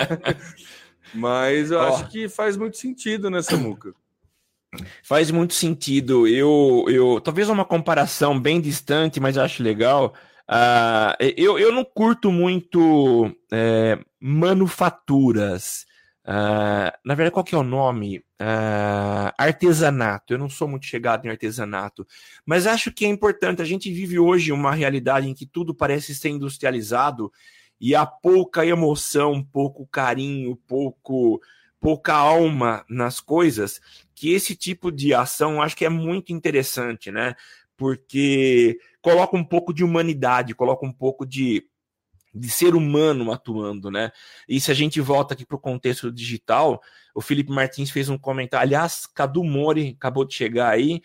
[1.15, 1.83] Mas eu oh.
[1.83, 3.95] acho que faz muito sentido nessa muca.
[5.03, 6.29] Faz muito sentido.
[6.29, 10.15] Eu, eu talvez uma comparação bem distante, mas acho legal.
[10.51, 15.87] Uh, eu, eu não curto muito é, manufaturas.
[16.25, 18.19] Uh, na verdade, qual que é o nome?
[18.19, 20.33] Uh, artesanato.
[20.33, 22.05] Eu não sou muito chegado em artesanato,
[22.45, 23.63] mas acho que é importante.
[23.63, 27.31] A gente vive hoje uma realidade em que tudo parece ser industrializado
[27.81, 31.41] e há pouca emoção, pouco carinho, pouco
[31.81, 33.81] pouca alma nas coisas,
[34.15, 37.35] que esse tipo de ação acho que é muito interessante, né?
[37.81, 41.67] Porque coloca um pouco de humanidade, coloca um pouco de
[42.33, 44.13] de ser humano atuando, né?
[44.47, 46.81] E se a gente volta aqui para o contexto digital,
[47.13, 51.01] o Felipe Martins fez um comentário, aliás, Cadu Mori acabou de chegar aí,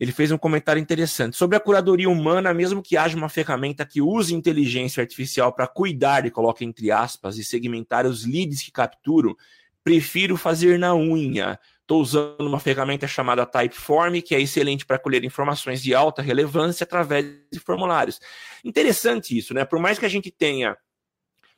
[0.00, 4.00] ele fez um comentário interessante sobre a curadoria humana, mesmo que haja uma ferramenta que
[4.00, 9.36] use inteligência artificial para cuidar, e coloca entre aspas, e segmentar os leads que capturo,
[9.84, 11.58] prefiro fazer na unha.
[11.86, 16.82] Estou usando uma ferramenta chamada Typeform, que é excelente para colher informações de alta relevância
[16.82, 18.20] através de formulários.
[18.64, 19.64] Interessante isso, né?
[19.64, 20.76] Por mais que a gente tenha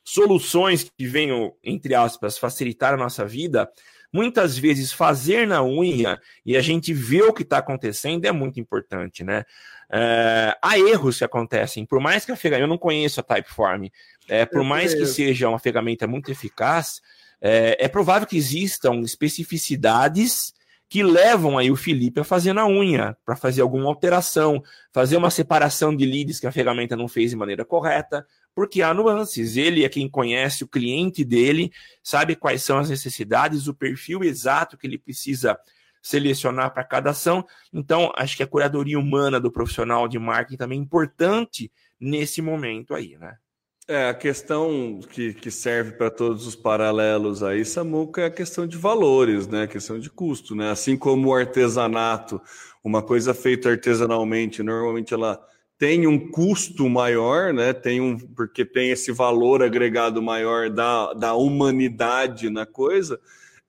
[0.03, 3.67] soluções que venham, entre aspas, facilitar a nossa vida,
[4.13, 8.59] muitas vezes fazer na unha e a gente ver o que está acontecendo é muito
[8.59, 9.43] importante, né?
[9.91, 13.87] É, há erros que acontecem, por mais que a ferramenta, eu não conheço a Typeform,
[14.27, 17.01] é, por mais que seja uma ferramenta muito eficaz,
[17.41, 20.53] é, é provável que existam especificidades
[20.89, 25.29] que levam aí o Felipe a fazer na unha, para fazer alguma alteração, fazer uma
[25.29, 28.25] separação de leads que a ferramenta não fez de maneira correta,
[28.55, 29.55] porque há nuances.
[29.55, 31.71] Ele é quem conhece o cliente dele,
[32.01, 35.59] sabe quais são as necessidades, o perfil exato que ele precisa
[36.01, 37.45] selecionar para cada ação.
[37.71, 42.95] Então, acho que a curadoria humana do profissional de marketing também é importante nesse momento
[42.95, 43.37] aí, né?
[43.89, 48.67] É, a questão que, que serve para todos os paralelos aí, Samuca, é a questão
[48.67, 49.63] de valores, né?
[49.63, 50.69] A questão de custo, né?
[50.69, 52.39] Assim como o artesanato,
[52.83, 55.43] uma coisa feita artesanalmente, normalmente ela
[55.75, 57.73] tem um custo maior, né?
[57.73, 63.19] Tem um, porque tem esse valor agregado maior da, da humanidade na coisa.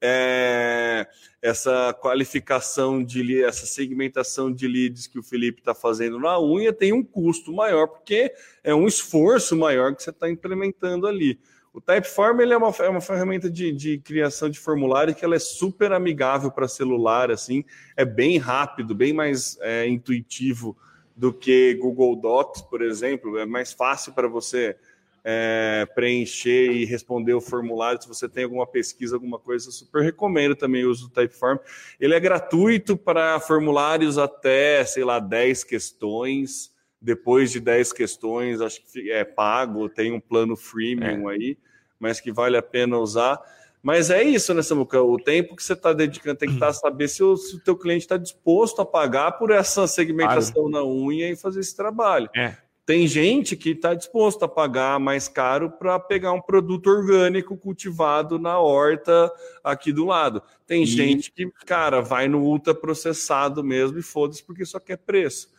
[0.02, 1.06] É,
[1.42, 6.92] essa qualificação de essa segmentação de leads que o Felipe está fazendo na unha tem
[6.92, 8.32] um custo maior, porque
[8.64, 11.38] é um esforço maior que você está implementando ali.
[11.72, 15.36] O Typeform ele é, uma, é uma ferramenta de, de criação de formulário que ela
[15.36, 17.64] é super amigável para celular, assim,
[17.96, 20.76] é bem rápido, bem mais é, intuitivo
[21.14, 23.38] do que Google Docs, por exemplo.
[23.38, 24.76] É mais fácil para você
[25.24, 28.00] é, preencher e responder o formulário.
[28.00, 31.58] Se você tem alguma pesquisa, alguma coisa, super recomendo também o uso do Typeform.
[31.98, 36.72] Ele é gratuito para formulários até, sei lá, 10 questões.
[37.00, 41.34] Depois de 10 questões, acho que é pago, tem um plano freemium é.
[41.34, 41.58] aí,
[41.98, 43.40] mas que vale a pena usar.
[43.82, 45.00] Mas é isso, né, Samuca?
[45.00, 47.56] O tempo que você está dedicando tem que estar tá a saber se o, se
[47.56, 50.70] o teu cliente está disposto a pagar por essa segmentação claro.
[50.70, 52.28] na unha e fazer esse trabalho.
[52.36, 52.56] É.
[52.90, 58.36] Tem gente que está disposto a pagar mais caro para pegar um produto orgânico cultivado
[58.36, 59.30] na horta
[59.62, 60.42] aqui do lado.
[60.66, 60.86] Tem e...
[60.86, 65.52] gente que, cara, vai no ultraprocessado mesmo e foda-se porque só quer preço.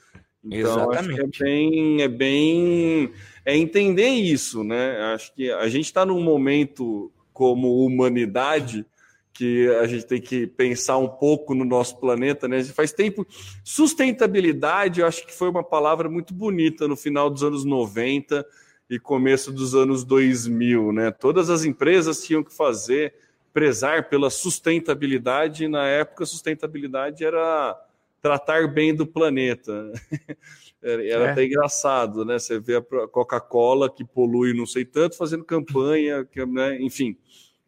[0.43, 1.41] Então, Exatamente.
[1.41, 3.13] é bem, é bem.
[3.45, 4.99] É entender isso, né?
[5.13, 8.85] Acho que a gente está num momento como humanidade
[9.33, 12.63] que a gente tem que pensar um pouco no nosso planeta, né?
[12.63, 13.25] Faz tempo.
[13.63, 18.45] Sustentabilidade, eu acho que foi uma palavra muito bonita no final dos anos 90
[18.89, 21.11] e começo dos anos 2000, né?
[21.11, 23.13] Todas as empresas tinham que fazer,
[23.53, 27.79] prezar pela sustentabilidade, e na época, sustentabilidade era
[28.21, 29.91] tratar bem do planeta.
[30.83, 31.31] Era é.
[31.31, 32.39] até engraçado, né?
[32.39, 36.81] Você vê a Coca-Cola que polui não sei tanto, fazendo campanha, né?
[36.81, 37.15] enfim.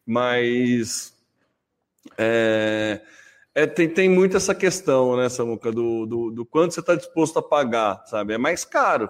[0.04, 1.13] Mas
[2.18, 3.00] é,
[3.54, 7.38] é, tem, tem muito essa questão, né, Samuca, do, do, do quanto você está disposto
[7.38, 8.34] a pagar, sabe?
[8.34, 9.08] É mais caro,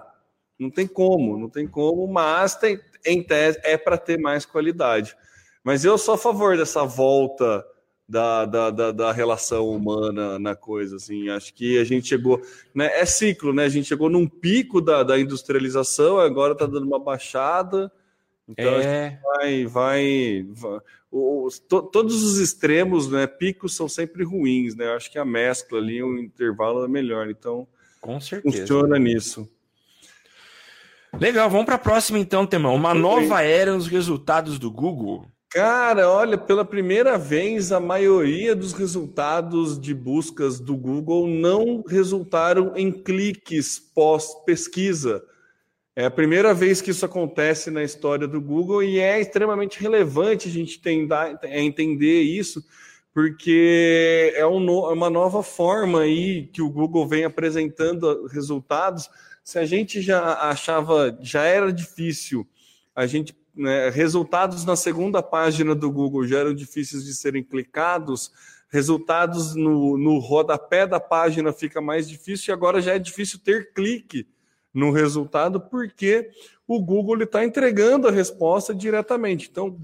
[0.59, 5.15] não tem como, não tem como, mas tem, em tese é para ter mais qualidade.
[5.63, 7.65] Mas eu sou a favor dessa volta
[8.07, 12.39] da, da, da, da, relação humana na coisa, assim, acho que a gente chegou,
[12.73, 16.85] né, é ciclo, né, a gente chegou num pico da, da industrialização, agora está dando
[16.85, 17.91] uma baixada,
[18.47, 19.19] então é...
[19.23, 20.79] vai, vai, vai
[21.15, 24.85] os, to, todos os extremos, né, picos são sempre ruins, né?
[24.85, 27.29] Eu acho que a mescla ali, o intervalo é melhor.
[27.29, 27.65] Então,
[28.01, 28.57] com certeza.
[28.57, 29.49] Funciona nisso.
[31.19, 32.75] Legal, vamos para a próxima então, Temão.
[32.75, 35.25] Uma nova era nos resultados do Google.
[35.49, 42.73] Cara, olha, pela primeira vez a maioria dos resultados de buscas do Google não resultaram
[42.75, 45.23] em cliques pós-pesquisa.
[45.95, 50.49] É a primeira vez que isso acontece na história do Google e é extremamente relevante
[50.49, 52.61] a gente tentar, é entender isso,
[53.13, 59.09] porque é é uma nova forma aí que o Google vem apresentando resultados.
[59.41, 62.45] Se a gente já achava, já era difícil
[62.95, 68.31] a gente né, resultados na segunda página do Google já eram difíceis de serem clicados,
[68.69, 73.73] resultados no, no rodapé da página fica mais difícil e agora já é difícil ter
[73.73, 74.27] clique
[74.75, 76.29] no resultado porque
[76.67, 79.47] o Google está entregando a resposta diretamente.
[79.49, 79.75] Então,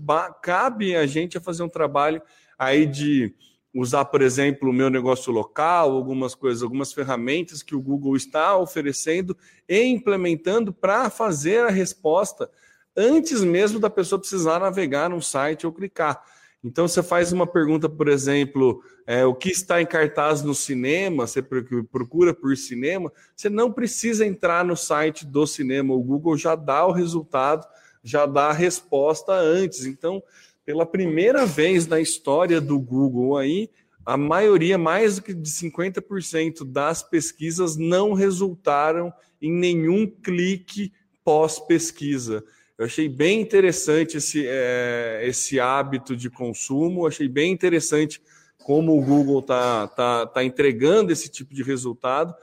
[0.43, 2.21] cabe a gente a fazer um trabalho
[2.59, 3.33] aí de
[3.73, 8.57] usar, por exemplo, o meu negócio local, algumas coisas, algumas ferramentas que o Google está
[8.57, 9.37] oferecendo
[9.67, 12.51] e implementando para fazer a resposta
[12.95, 16.21] antes mesmo da pessoa precisar navegar num site ou clicar.
[16.63, 21.25] Então, você faz uma pergunta, por exemplo, é, o que está em cartaz no cinema,
[21.25, 26.53] você procura por cinema, você não precisa entrar no site do cinema, o Google já
[26.55, 27.67] dá o resultado,
[28.03, 29.85] já dá a resposta antes.
[29.85, 30.21] Então,
[30.63, 33.69] pela primeira vez na história do Google aí,
[34.05, 40.91] a maioria, mais do que de 50% das pesquisas não resultaram em nenhum clique
[41.23, 42.43] pós-pesquisa.
[42.81, 48.19] Eu achei bem interessante esse, é, esse hábito de consumo, achei bem interessante
[48.57, 52.33] como o Google está tá, tá entregando esse tipo de resultado.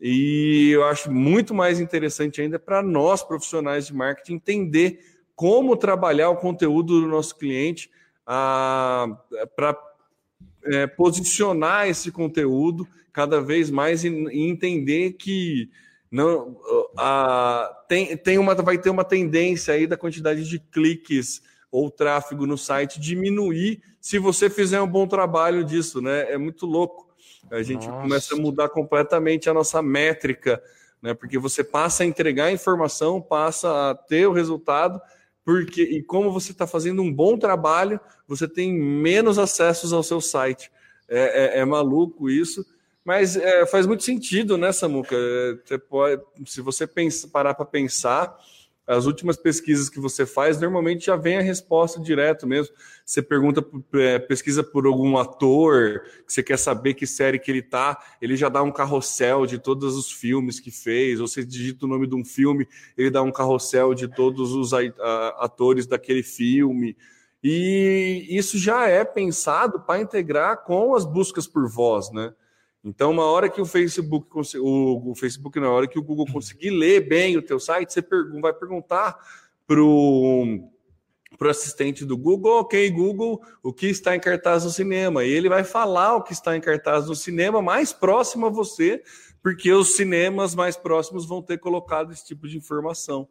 [0.00, 5.00] E eu acho muito mais interessante ainda para nós, profissionais de marketing, entender
[5.34, 7.90] como trabalhar o conteúdo do nosso cliente
[8.24, 9.76] para
[10.66, 15.68] é, posicionar esse conteúdo cada vez mais e, e entender que
[16.10, 16.56] não,
[16.96, 21.40] a, tem, tem uma, vai ter uma tendência aí da quantidade de cliques
[21.70, 26.32] ou tráfego no site diminuir se você fizer um bom trabalho disso, né?
[26.32, 27.08] É muito louco.
[27.50, 28.02] A gente nossa.
[28.02, 30.60] começa a mudar completamente a nossa métrica,
[31.00, 31.14] né?
[31.14, 35.00] Porque você passa a entregar a informação, passa a ter o resultado,
[35.44, 40.20] porque e como você está fazendo um bom trabalho, você tem menos acessos ao seu
[40.20, 40.72] site.
[41.08, 42.64] É, é, é maluco isso.
[43.04, 45.16] Mas é, faz muito sentido, né, Samuca?
[45.64, 48.36] Você pode, se você pensa, parar para pensar,
[48.86, 52.74] as últimas pesquisas que você faz, normalmente já vem a resposta direto mesmo.
[53.04, 57.62] Você pergunta, é, pesquisa por algum ator, que você quer saber que série que ele
[57.62, 61.86] tá, ele já dá um carrossel de todos os filmes que fez, ou você digita
[61.86, 62.66] o nome de um filme,
[62.98, 64.72] ele dá um carrossel de todos os
[65.38, 66.96] atores daquele filme.
[67.42, 72.34] E isso já é pensado para integrar com as buscas por voz, né?
[72.82, 74.26] Então, uma hora que o Facebook,
[74.58, 78.02] o, o Facebook, na hora que o Google conseguir ler bem o teu site, você
[78.40, 79.18] vai perguntar
[79.66, 80.70] para o
[81.42, 85.24] assistente do Google, ok, Google, o que está em cartaz no cinema?
[85.24, 89.02] E ele vai falar o que está em cartaz no cinema mais próximo a você,
[89.42, 93.28] porque os cinemas mais próximos vão ter colocado esse tipo de informação.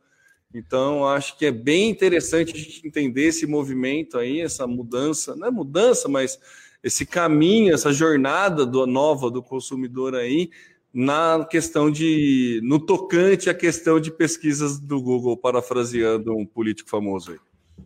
[0.54, 5.47] Então, acho que é bem interessante a gente entender esse movimento aí, essa mudança, não
[5.47, 6.39] é mudança, mas
[6.84, 10.50] esse caminho, essa jornada do, nova do consumidor aí
[10.94, 17.32] na questão de no tocante à questão de pesquisas do Google, parafraseando um político famoso
[17.32, 17.40] aí.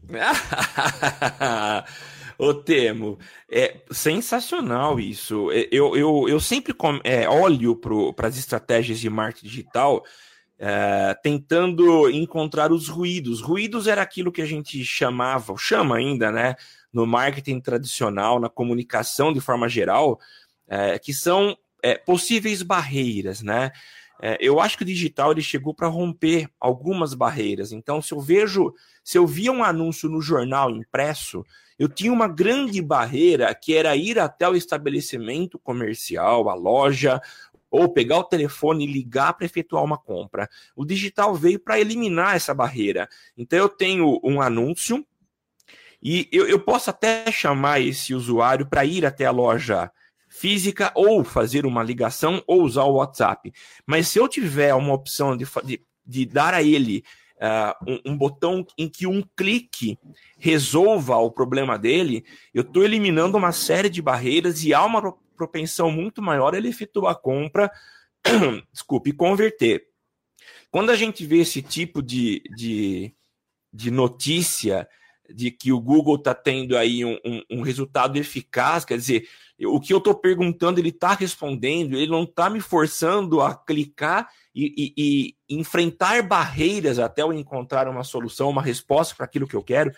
[2.37, 3.19] Ô Temo,
[3.49, 5.51] é sensacional isso.
[5.51, 10.03] É, eu, eu, eu sempre é, olho para as estratégias de marketing digital
[10.57, 13.41] é, tentando encontrar os ruídos.
[13.41, 16.55] Ruídos era aquilo que a gente chamava, chama ainda, né?
[16.93, 20.19] No marketing tradicional, na comunicação de forma geral,
[20.67, 23.71] é, que são é, possíveis barreiras, né?
[24.21, 27.73] É, eu acho que o digital ele chegou para romper algumas barreiras.
[27.73, 28.73] Então, se eu vejo,
[29.03, 31.43] se eu via um anúncio no jornal impresso,
[31.77, 37.21] eu tinha uma grande barreira que era ir até o estabelecimento comercial, a loja,
[37.69, 40.47] ou pegar o telefone e ligar para efetuar uma compra.
[40.75, 43.09] O digital veio para eliminar essa barreira.
[43.35, 45.05] Então, eu tenho um anúncio
[46.03, 49.89] e eu, eu posso até chamar esse usuário para ir até a loja
[50.27, 53.53] física ou fazer uma ligação ou usar o WhatsApp.
[53.85, 57.05] Mas se eu tiver uma opção de, de, de dar a ele
[57.37, 59.97] uh, um, um, botão em que um clique
[60.37, 65.89] resolva o problema dele, eu estou eliminando uma série de barreiras e há uma propensão
[65.89, 67.71] muito maior ele efetuar a compra,
[68.73, 69.85] desculpe, converter.
[70.69, 73.13] Quando a gente vê esse tipo de, de,
[73.71, 74.87] de notícia,
[75.33, 79.27] de que o Google está tendo aí um, um, um, resultado eficaz, quer dizer,
[79.59, 84.29] o que eu estou perguntando, ele está respondendo, ele não está me forçando a clicar
[84.53, 84.93] e, e,
[85.49, 89.91] e, enfrentar barreiras até eu encontrar uma solução, uma resposta para aquilo que eu quero.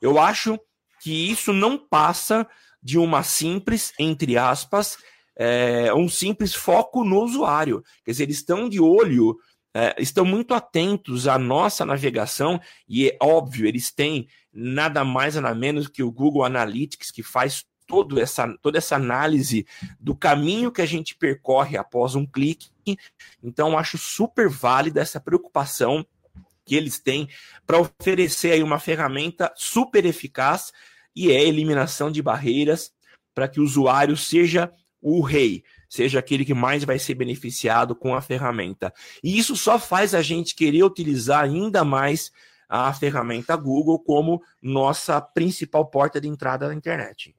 [0.00, 0.58] Eu acho
[1.00, 2.46] que isso não passa
[2.82, 4.98] de uma simples, entre aspas,
[5.34, 7.82] é, um simples foco no usuário.
[8.04, 9.38] Quer dizer, eles estão de olho
[9.74, 15.52] é, estão muito atentos à nossa navegação e é óbvio, eles têm nada mais nada
[15.54, 19.66] menos que o Google Analytics que faz todo essa, toda essa análise
[20.00, 22.70] do caminho que a gente percorre após um clique.
[23.42, 26.06] Então, acho super válida essa preocupação
[26.64, 27.28] que eles têm
[27.66, 30.72] para oferecer aí uma ferramenta super eficaz
[31.14, 32.92] e é a eliminação de barreiras
[33.34, 35.62] para que o usuário seja o rei,
[35.94, 38.92] seja aquele que mais vai ser beneficiado com a ferramenta.
[39.22, 42.32] E isso só faz a gente querer utilizar ainda mais
[42.68, 47.36] a ferramenta Google como nossa principal porta de entrada na internet.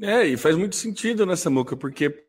[0.00, 2.24] É, e faz muito sentido né, muca, porque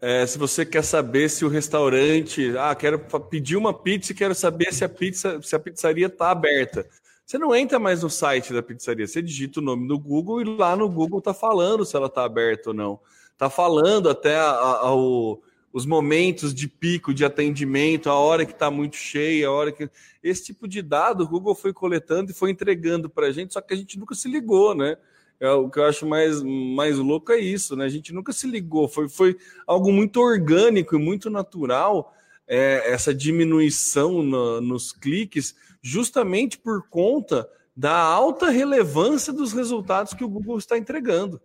[0.00, 4.34] é, se você quer saber se o restaurante, ah, quero pedir uma pizza e quero
[4.34, 6.86] saber se a pizza, se a pizzaria está aberta.
[7.26, 10.44] Você não entra mais no site da pizzaria, você digita o nome no Google e
[10.44, 13.00] lá no Google está falando se ela está aberta ou não.
[13.42, 18.52] Está falando até a, a, o, os momentos de pico de atendimento, a hora que
[18.52, 19.90] está muito cheia, a hora que.
[20.22, 23.60] Esse tipo de dado o Google foi coletando e foi entregando para a gente, só
[23.60, 24.96] que a gente nunca se ligou, né?
[25.40, 27.84] É, o que eu acho mais, mais louco é isso, né?
[27.84, 29.36] A gente nunca se ligou, foi, foi
[29.66, 32.14] algo muito orgânico e muito natural
[32.46, 40.22] é, essa diminuição no, nos cliques, justamente por conta da alta relevância dos resultados que
[40.22, 41.42] o Google está entregando.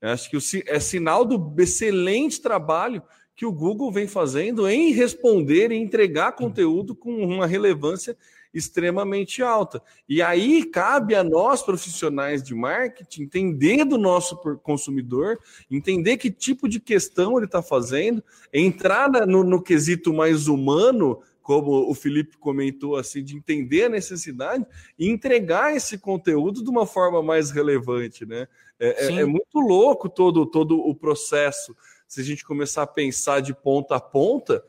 [0.00, 3.02] Eu acho que é sinal do excelente trabalho
[3.34, 8.16] que o Google vem fazendo em responder e entregar conteúdo com uma relevância
[8.52, 9.82] extremamente alta.
[10.08, 15.38] E aí cabe a nós, profissionais de marketing, entender do nosso consumidor,
[15.70, 18.22] entender que tipo de questão ele está fazendo,
[18.52, 24.66] entrar no, no quesito mais humano como o Felipe comentou, assim, de entender a necessidade
[24.98, 28.46] e entregar esse conteúdo de uma forma mais relevante, né?
[28.78, 31.74] É, é, é, muito louco todo, todo o processo.
[32.06, 34.62] Se a gente começar a pensar de ponta a ponta,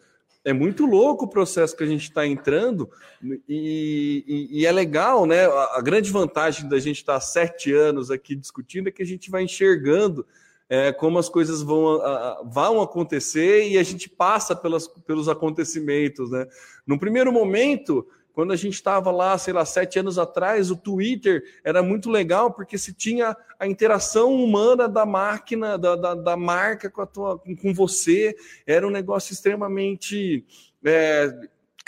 [0.46, 2.90] é muito louco o processo que a gente está entrando
[3.22, 5.48] e, e, e, é legal, né?
[5.48, 9.06] A, a, grande vantagem da gente estar tá sete anos aqui discutindo é que a
[9.06, 10.26] gente vai enxergando
[10.70, 16.30] é, como as coisas vão, a, vão acontecer e a gente passa pelas, pelos acontecimentos,
[16.30, 16.48] né?
[16.86, 21.44] No primeiro momento, quando a gente estava lá, sei lá, sete anos atrás, o Twitter
[21.64, 26.90] era muito legal porque se tinha a interação humana da máquina, da, da, da marca
[26.90, 30.46] com, a tua, com você, era um negócio extremamente
[30.86, 31.34] é,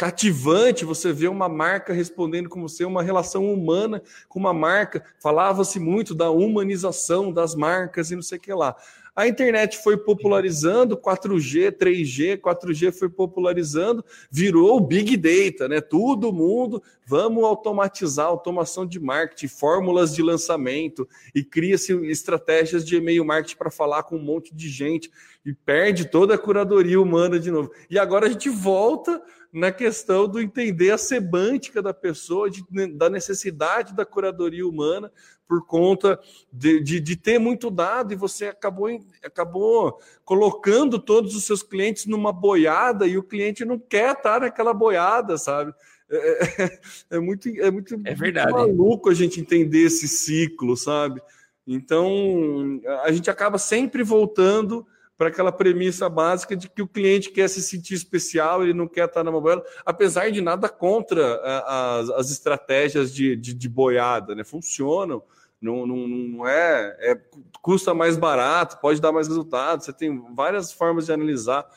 [0.02, 5.06] cativante você vê uma marca respondendo com você, uma relação humana com uma marca.
[5.20, 8.76] Falava-se muito da humanização das marcas e não sei o que lá.
[9.16, 15.82] A internet foi popularizando, 4G, 3G, 4G foi popularizando, virou o Big Data, né?
[15.82, 23.24] Todo mundo, vamos automatizar automação de marketing, fórmulas de lançamento e cria-se estratégias de e-mail
[23.24, 25.12] marketing para falar com um monte de gente
[25.46, 27.72] e perde toda a curadoria humana de novo.
[27.90, 29.22] E agora a gente volta
[29.52, 32.64] na questão do entender a semântica da pessoa, de,
[32.94, 35.12] da necessidade da curadoria humana,
[35.48, 36.18] por conta
[36.54, 38.88] de, de, de, ter muito dado e você acabou,
[39.22, 44.74] acabou colocando todos os seus clientes numa boiada e o cliente não quer estar naquela
[44.74, 45.74] boiada, sabe?
[46.10, 46.80] É, é,
[47.12, 48.54] é muito, é muito, é verdade.
[48.54, 51.22] Muito maluco a gente entender esse ciclo, sabe?
[51.68, 54.88] Então, a gente acaba sempre voltando
[55.22, 59.06] para aquela premissa básica de que o cliente quer se sentir especial, ele não quer
[59.06, 64.34] estar na mobile, apesar de nada contra é, as, as estratégias de, de, de, boiada,
[64.34, 64.44] né?
[64.44, 65.22] Funcionam,
[65.62, 67.22] não, não, não é, é,
[67.62, 71.70] custa mais barato, pode dar mais resultado, você tem várias formas de analisar,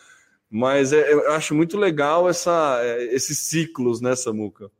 [0.48, 4.70] mas é, eu acho muito legal essa, é, esses ciclos né, muca.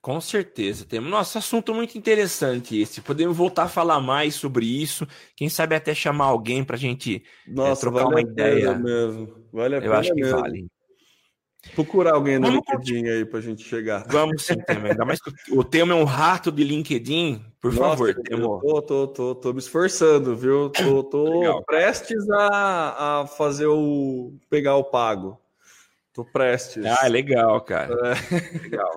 [0.00, 0.86] Com certeza.
[0.86, 1.10] Temos.
[1.10, 3.02] Nossa, assunto muito interessante esse.
[3.02, 5.06] Podemos voltar a falar mais sobre isso.
[5.36, 8.74] Quem sabe até chamar alguém para a gente é, Nossa, é, trocar vale uma ideia.
[8.78, 9.44] Mesmo.
[9.52, 10.40] Vale a Eu pena acho que mesmo.
[10.40, 10.66] vale.
[11.74, 14.06] Procurar alguém no Vamos LinkedIn aí para a gente chegar.
[14.08, 14.86] Vamos sim, Temo.
[14.86, 17.44] Ainda mais que o tema é um rato de LinkedIn.
[17.60, 18.60] Por Nossa, favor, Temo.
[18.60, 20.70] Tô, tô, tô, tô me esforçando, viu?
[20.70, 24.32] Tô, tô Legal, prestes a, a fazer o.
[24.48, 25.38] pegar o pago.
[26.14, 26.84] Tô prestes.
[26.86, 27.94] Ah, legal, cara.
[28.08, 28.58] É.
[28.62, 28.90] Legal.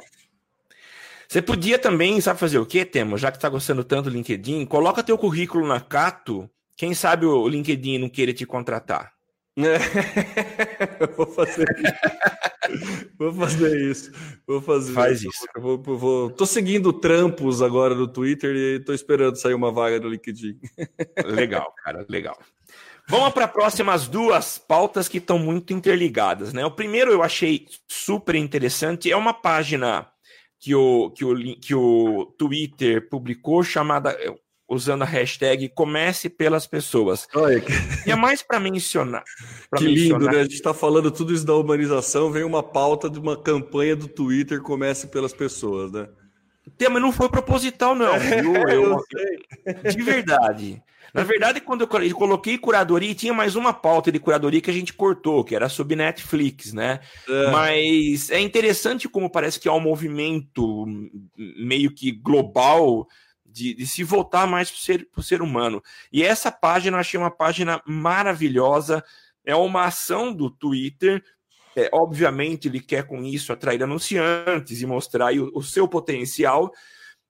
[1.34, 3.18] Você podia também, sabe fazer o quê, Temo?
[3.18, 6.48] Já que está gostando tanto do LinkedIn, coloca teu currículo na Cato.
[6.78, 9.12] Quem sabe o LinkedIn não queira te contratar.
[9.58, 9.80] É.
[11.18, 13.14] Vou fazer isso.
[13.18, 14.12] vou fazer isso.
[14.46, 15.48] Vou fazer Faz isso.
[15.58, 20.10] Vou, vou, Tô seguindo trampos agora no Twitter e tô esperando sair uma vaga no
[20.10, 20.60] LinkedIn.
[21.26, 22.38] legal, cara, legal.
[23.08, 26.64] Vamos para as próximas duas pautas que estão muito interligadas, né?
[26.64, 30.13] O primeiro eu achei super interessante, é uma página
[30.64, 34.18] que o, que o, que o Twitter publicou, chamada
[34.66, 37.28] usando a hashtag Comece pelas Pessoas.
[37.36, 37.74] Olha, que...
[38.08, 39.26] E é mais para mencionar.
[39.70, 40.22] Pra que mencionar...
[40.22, 40.40] lindo, né?
[40.40, 44.08] A gente está falando tudo isso da humanização, vem uma pauta de uma campanha do
[44.08, 46.08] Twitter Comece pelas Pessoas, né?
[46.78, 48.14] Tema não foi proposital, não.
[48.18, 48.56] Viu?
[48.70, 49.04] Eu,
[49.84, 50.82] de verdade.
[51.14, 54.94] Na verdade, quando eu coloquei curadoria, tinha mais uma pauta de curadoria que a gente
[54.94, 57.00] cortou, que era sobre Netflix, né?
[57.30, 57.52] É.
[57.52, 60.86] Mas é interessante como parece que há um movimento
[61.38, 63.08] meio que global
[63.46, 65.84] de, de se voltar mais para o ser, ser humano.
[66.12, 69.04] E essa página eu achei uma página maravilhosa.
[69.46, 71.24] É uma ação do Twitter
[71.76, 76.72] é, obviamente, ele quer com isso atrair anunciantes e mostrar o, o seu potencial,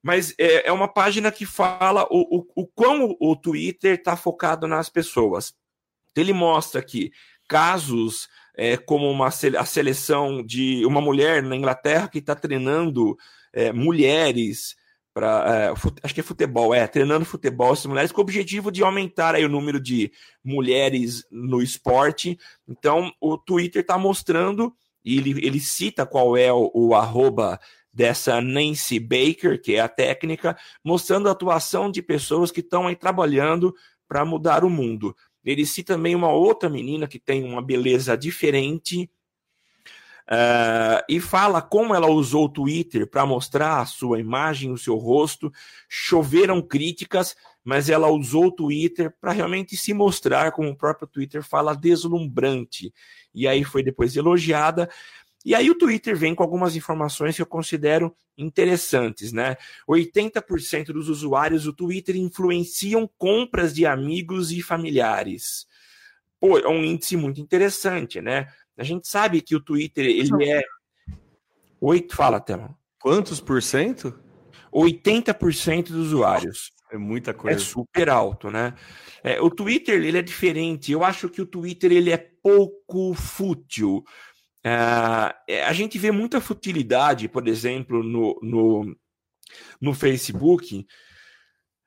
[0.03, 4.67] mas é, é, uma página que fala o, o, o quão o Twitter está focado
[4.67, 5.55] nas pessoas.
[6.13, 7.11] Ele mostra que
[7.47, 13.17] casos é, como uma, a seleção de uma mulher na Inglaterra que está treinando
[13.53, 14.75] é, mulheres
[15.13, 18.83] para é, acho que é futebol, é, treinando futebol essas mulheres com o objetivo de
[18.83, 20.11] aumentar aí o número de
[20.43, 22.37] mulheres no esporte.
[22.67, 24.75] Então, o Twitter está mostrando,
[25.05, 27.59] e ele, ele cita qual é o, o arroba
[27.93, 32.95] dessa Nancy Baker, que é a técnica, mostrando a atuação de pessoas que estão aí
[32.95, 33.73] trabalhando
[34.07, 35.15] para mudar o mundo.
[35.43, 39.09] Ele cita também uma outra menina que tem uma beleza diferente,
[40.23, 44.95] Uh, e fala como ela usou o Twitter para mostrar a sua imagem, o seu
[44.95, 45.51] rosto.
[45.89, 51.43] Choveram críticas, mas ela usou o Twitter para realmente se mostrar, como o próprio Twitter
[51.43, 52.93] fala, deslumbrante.
[53.33, 54.89] E aí foi depois elogiada.
[55.43, 59.57] E aí o Twitter vem com algumas informações que eu considero interessantes, né?
[59.87, 65.67] 80% dos usuários do Twitter influenciam compras de amigos e familiares.
[66.39, 68.47] Pô, é um índice muito interessante, né?
[68.77, 70.63] A gente sabe que o Twitter, ele é.
[71.79, 72.77] Oito, fala, Thelma.
[72.99, 74.17] Quantos por cento?
[74.73, 76.71] 80% dos usuários.
[76.91, 77.57] É muita coisa.
[77.57, 78.73] É super alto, né?
[79.23, 80.91] É, o Twitter, ele é diferente.
[80.91, 84.03] Eu acho que o Twitter, ele é pouco fútil.
[84.63, 88.95] É, a gente vê muita futilidade, por exemplo, no, no,
[89.81, 90.85] no Facebook,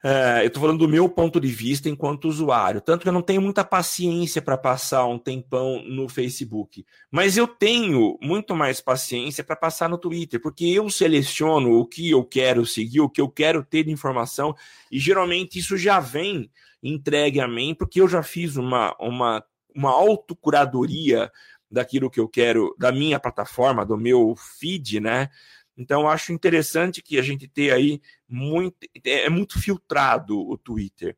[0.04, 2.80] é, eu estou falando do meu ponto de vista enquanto usuário.
[2.80, 6.86] Tanto que eu não tenho muita paciência para passar um tempão no Facebook.
[7.10, 12.10] Mas eu tenho muito mais paciência para passar no Twitter, porque eu seleciono o que
[12.10, 14.54] eu quero seguir, o que eu quero ter de informação,
[14.92, 16.50] e geralmente isso já vem
[16.80, 19.42] entregue a mim, porque eu já fiz uma, uma,
[19.74, 21.32] uma autocuradoria
[21.70, 25.28] daquilo que eu quero, da minha plataforma, do meu feed, né?
[25.76, 28.76] Então, acho interessante que a gente tenha aí muito.
[29.04, 31.16] É, muito filtrado o Twitter.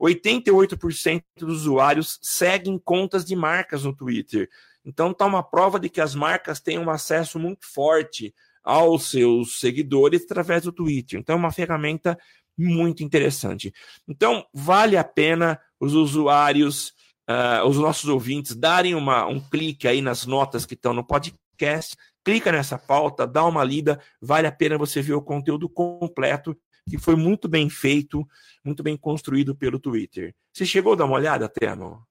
[0.00, 4.48] 88% dos usuários seguem contas de marcas no Twitter.
[4.84, 9.60] Então, está uma prova de que as marcas têm um acesso muito forte aos seus
[9.60, 11.18] seguidores através do Twitter.
[11.18, 12.18] Então, é uma ferramenta
[12.56, 13.72] muito interessante.
[14.06, 16.92] Então, vale a pena os usuários,
[17.28, 21.96] uh, os nossos ouvintes, darem uma, um clique aí nas notas que estão no podcast
[22.28, 26.54] clica nessa pauta, dá uma lida, vale a pena você ver o conteúdo completo,
[26.86, 28.22] que foi muito bem feito,
[28.62, 30.34] muito bem construído pelo Twitter.
[30.52, 32.06] Você chegou a dar uma olhada, Terno?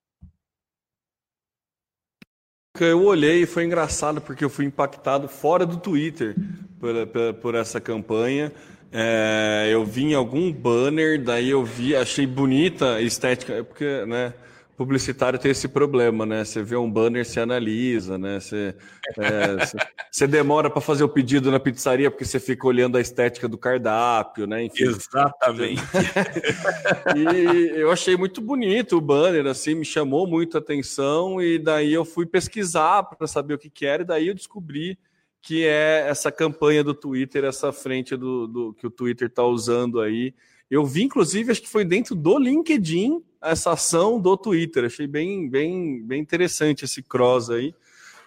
[2.79, 6.35] Eu olhei e foi engraçado porque eu fui impactado fora do Twitter
[6.79, 8.51] por, por, por essa campanha.
[8.91, 14.33] É, eu vi em algum banner, daí eu vi, achei bonita a estética, porque, né?
[14.77, 16.45] Publicitário tem esse problema, né?
[16.45, 18.39] Você vê um banner, você analisa, né?
[18.39, 18.75] Você,
[19.17, 19.77] é, você,
[20.11, 23.57] você demora para fazer o pedido na pizzaria porque você fica olhando a estética do
[23.57, 24.65] cardápio, né?
[24.65, 25.81] Enfim, Exatamente.
[27.17, 31.91] e eu achei muito bonito o banner, assim, me chamou muito a atenção e daí
[31.91, 34.99] eu fui pesquisar para saber o que, que era e daí eu descobri
[35.41, 39.99] que é essa campanha do Twitter, essa frente do, do que o Twitter está usando
[39.99, 40.35] aí.
[40.69, 44.85] Eu vi, inclusive, acho que foi dentro do LinkedIn essa ação do Twitter.
[44.85, 47.73] Achei bem, bem, bem interessante esse cross aí.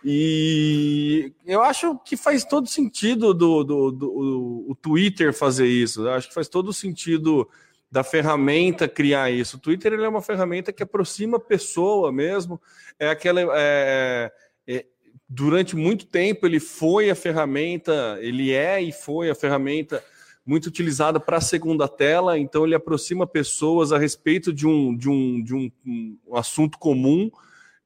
[0.03, 6.03] E eu acho que faz todo sentido do, do, do, o Twitter fazer isso.
[6.03, 7.47] Eu acho que faz todo sentido
[7.91, 9.57] da ferramenta criar isso.
[9.57, 12.61] O Twitter ele é uma ferramenta que aproxima a pessoa mesmo.
[12.99, 13.43] É aquela.
[13.55, 14.32] É,
[14.66, 14.86] é,
[15.28, 20.03] durante muito tempo ele foi a ferramenta, ele é e foi a ferramenta
[20.45, 25.09] muito utilizada para a segunda tela, então ele aproxima pessoas a respeito de um, de
[25.09, 27.30] um, de um, um assunto comum.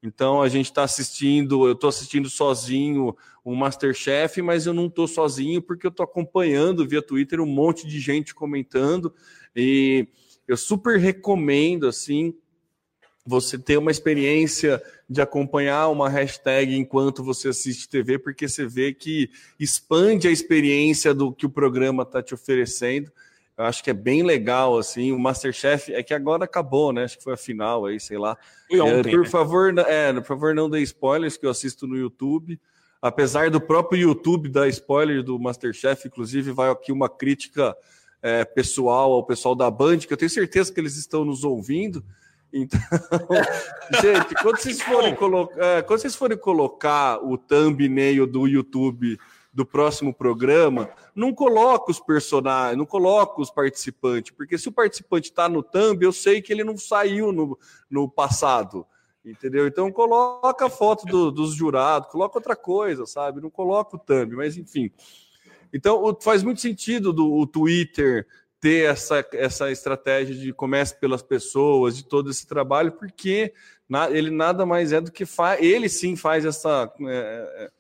[0.03, 5.09] Então a gente está assistindo, eu estou assistindo sozinho o Masterchef, mas eu não estou
[5.09, 9.15] sozinho porque eu estou acompanhando via Twitter um monte de gente comentando
[9.55, 10.07] e
[10.47, 12.35] eu super recomendo assim
[13.27, 18.93] você ter uma experiência de acompanhar uma hashtag enquanto você assiste TV, porque você vê
[18.93, 23.13] que expande a experiência do que o programa está te oferecendo.
[23.57, 27.05] Eu acho que é bem legal, assim, o Masterchef, é que agora acabou, né?
[27.05, 28.37] Acho que foi a final aí, sei lá.
[28.73, 29.29] Ontem, é, por, né?
[29.29, 32.59] favor, é, por favor, não dê spoilers, que eu assisto no YouTube.
[33.01, 37.77] apesar do próprio YouTube dar spoiler do Masterchef, inclusive vai aqui uma crítica
[38.23, 42.03] é, pessoal ao pessoal da Band, que eu tenho certeza que eles estão nos ouvindo.
[42.57, 42.79] Então,
[44.01, 49.19] gente, quando vocês forem, colocar, é, quando vocês forem colocar o thumbnail do YouTube
[49.53, 55.31] do próximo programa, não coloca os personagens, não coloca os participantes, porque se o participante
[55.31, 57.59] está no thumb, eu sei que ele não saiu no,
[57.91, 58.87] no passado,
[59.25, 59.67] entendeu?
[59.67, 63.41] Então coloca a foto do, dos jurados, coloca outra coisa, sabe?
[63.41, 64.93] Não coloca o thumb, mas enfim.
[65.73, 68.29] Então faz muito sentido do, o Twitter
[68.65, 73.53] ter essa, essa estratégia de comece pelas pessoas, de todo esse trabalho, porque
[73.87, 76.91] na, ele nada mais é do que faz, ele sim faz essa.
[77.03, 77.71] É, é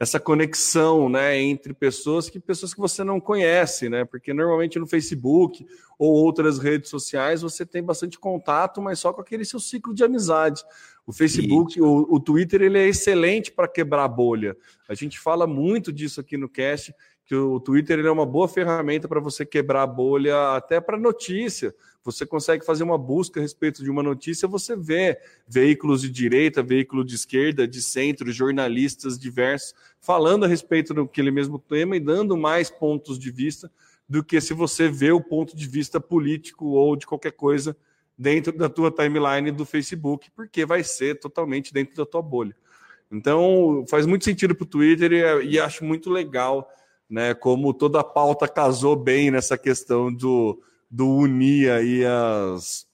[0.00, 4.02] essa conexão né, entre pessoas que pessoas que você não conhece, né?
[4.02, 5.66] Porque normalmente no Facebook
[5.98, 10.02] ou outras redes sociais você tem bastante contato, mas só com aquele seu ciclo de
[10.02, 10.64] amizade.
[11.06, 14.56] O Facebook, o, o, Twitter, ele é excelente para quebrar bolha.
[14.88, 16.94] A gente fala muito disso aqui no cast,
[17.30, 21.72] que o Twitter é uma boa ferramenta para você quebrar a bolha até para notícia.
[22.02, 25.16] Você consegue fazer uma busca a respeito de uma notícia, você vê
[25.46, 31.56] veículos de direita, veículo de esquerda, de centro, jornalistas diversos falando a respeito daquele mesmo
[31.56, 33.70] tema e dando mais pontos de vista
[34.08, 37.76] do que se você vê o ponto de vista político ou de qualquer coisa
[38.18, 42.56] dentro da tua timeline do Facebook, porque vai ser totalmente dentro da tua bolha.
[43.08, 46.68] Então, faz muito sentido para o Twitter e, e acho muito legal
[47.10, 47.34] né?
[47.34, 52.88] Como toda a pauta casou bem nessa questão do, do unir aí as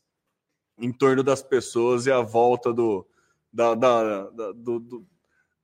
[0.78, 3.06] em torno das pessoas e a volta do,
[3.52, 5.06] da, da, da do, do,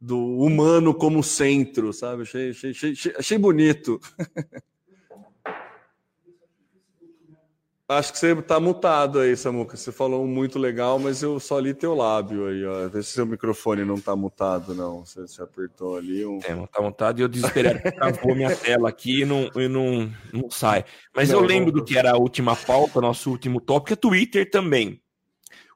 [0.01, 2.23] do, humano como centro, sabe?
[2.23, 4.01] Achei, achei, achei, achei bonito.
[7.89, 9.77] Acho que você está mutado aí, Samuca.
[9.77, 12.89] Você falou muito legal, mas eu só li teu lábio aí, ó.
[12.89, 15.05] Vê se seu microfone não está mutado, não.
[15.05, 16.25] Você, você apertou ali.
[16.25, 16.39] Um...
[16.45, 19.69] É, não está mutado e eu desesperado que travou minha tela aqui e não, e
[19.69, 20.85] não, não sai.
[21.15, 24.49] Mas não, eu lembro do que era a última pauta, nosso último tópico, é Twitter
[24.49, 25.03] também.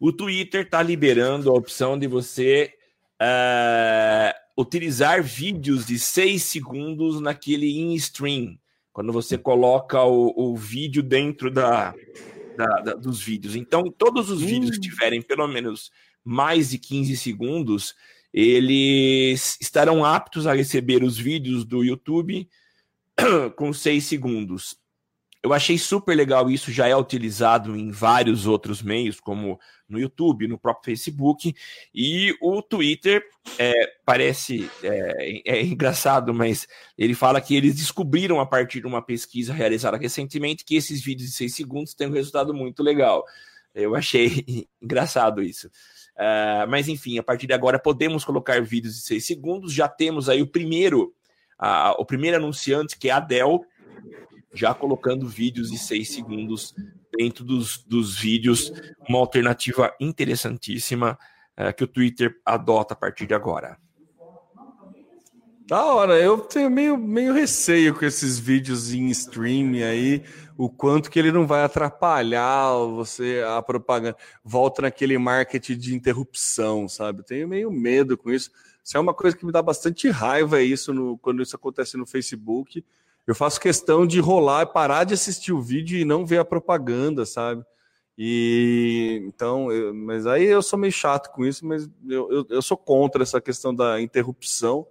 [0.01, 2.73] O Twitter está liberando a opção de você
[3.21, 8.59] uh, utilizar vídeos de seis segundos naquele in-stream
[8.97, 11.95] quando você coloca o, o vídeo dentro da,
[12.57, 13.55] da, da, dos vídeos.
[13.55, 15.91] Então, todos os vídeos que tiverem pelo menos
[16.25, 17.95] mais de 15 segundos,
[18.33, 22.49] eles estarão aptos a receber os vídeos do YouTube
[23.55, 24.79] com 6 segundos.
[25.47, 30.49] Eu achei super legal isso, já é utilizado em vários outros meios, como no YouTube,
[30.49, 31.55] no próprio Facebook,
[31.95, 33.25] e o Twitter
[33.57, 33.73] é,
[34.05, 36.67] parece é, é, engraçado, mas
[36.99, 41.31] ele fala que eles descobriram a partir de uma pesquisa realizada recentemente que esses vídeos
[41.31, 43.25] de seis segundos têm um resultado muito legal.
[43.73, 45.69] Eu achei engraçado isso.
[46.17, 49.73] Uh, mas enfim, a partir de agora podemos colocar vídeos de seis segundos.
[49.73, 51.15] Já temos aí o primeiro,
[51.63, 53.65] uh, o primeiro anunciante, que é a Dell,
[54.57, 56.75] já colocando vídeos de seis segundos
[57.17, 58.73] dentro dos, dos vídeos,
[59.09, 61.19] uma alternativa interessantíssima
[61.57, 63.79] é, que o Twitter adota a partir de agora.
[65.67, 70.23] Da hora, eu tenho meio, meio receio com esses vídeos em streaming aí,
[70.57, 76.89] o quanto que ele não vai atrapalhar você, a propaganda, volta naquele marketing de interrupção,
[76.89, 77.21] sabe?
[77.21, 78.51] Eu tenho meio medo com isso.
[78.83, 82.07] Isso é uma coisa que me dá bastante raiva isso no, quando isso acontece no
[82.07, 82.85] Facebook
[83.27, 87.27] eu faço questão de rolar, parar de assistir o vídeo e não ver a propaganda,
[87.27, 87.65] sabe?
[88.17, 92.63] E então, eu, mas aí eu sou meio chato com isso, mas eu, eu, eu,
[92.63, 94.87] sou contra essa questão da interrupção.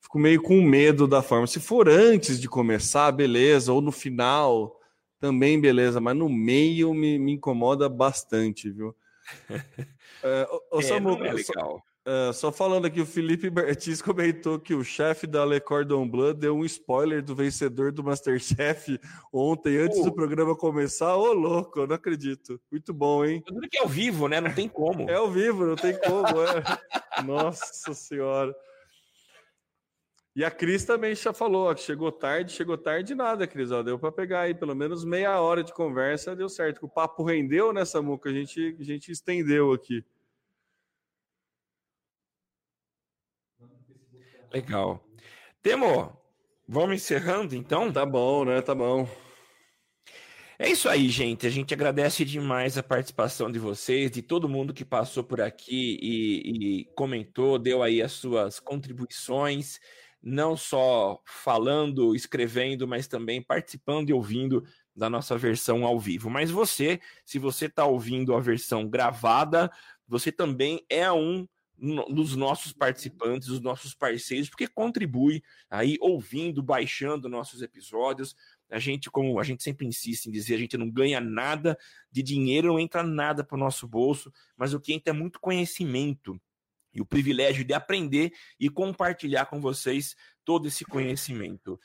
[0.00, 1.46] Fico meio com medo da forma.
[1.46, 4.78] Se for antes de começar, beleza, ou no final,
[5.18, 8.94] também beleza, mas no meio me, me incomoda bastante, viu?
[10.22, 11.82] é, ô, é, Samuel, é legal.
[12.04, 16.34] Uh, só falando aqui, o Felipe Bertis comentou que o chefe da Le Cordon Bleu
[16.34, 18.98] deu um spoiler do vencedor do Masterchef
[19.32, 20.04] ontem, antes uh.
[20.04, 21.16] do programa começar.
[21.16, 22.60] Ô, louco, eu não acredito.
[22.70, 23.40] Muito bom, hein?
[23.46, 24.40] Tudo que é ao vivo, né?
[24.40, 25.08] Não tem como.
[25.08, 26.26] É ao vivo, não tem como.
[26.42, 27.22] É.
[27.24, 28.52] Nossa Senhora.
[30.34, 33.70] E a Cris também já falou, ó, que chegou tarde, chegou tarde nada, Cris.
[33.70, 36.84] Ó, deu para pegar aí pelo menos meia hora de conversa, deu certo.
[36.84, 40.04] O papo rendeu nessa muca, a gente, a gente estendeu aqui.
[44.52, 45.02] Legal.
[45.62, 46.14] Temo,
[46.68, 47.90] vamos encerrando então?
[47.90, 48.60] Tá bom, né?
[48.60, 49.08] Tá bom.
[50.58, 51.46] É isso aí, gente.
[51.46, 55.98] A gente agradece demais a participação de vocês, de todo mundo que passou por aqui
[56.02, 59.80] e, e comentou, deu aí as suas contribuições,
[60.22, 64.62] não só falando, escrevendo, mas também participando e ouvindo
[64.94, 66.28] da nossa versão ao vivo.
[66.28, 69.70] Mas você, se você está ouvindo a versão gravada,
[70.06, 71.48] você também é um
[71.82, 78.36] nos nossos participantes, os nossos parceiros, porque contribui aí ouvindo, baixando nossos episódios.
[78.70, 81.76] A gente, como a gente sempre insiste em dizer, a gente não ganha nada
[82.08, 85.40] de dinheiro, não entra nada para o nosso bolso, mas o que entra é muito
[85.40, 86.40] conhecimento
[86.94, 90.14] e o privilégio de aprender e compartilhar com vocês
[90.44, 91.80] todo esse conhecimento.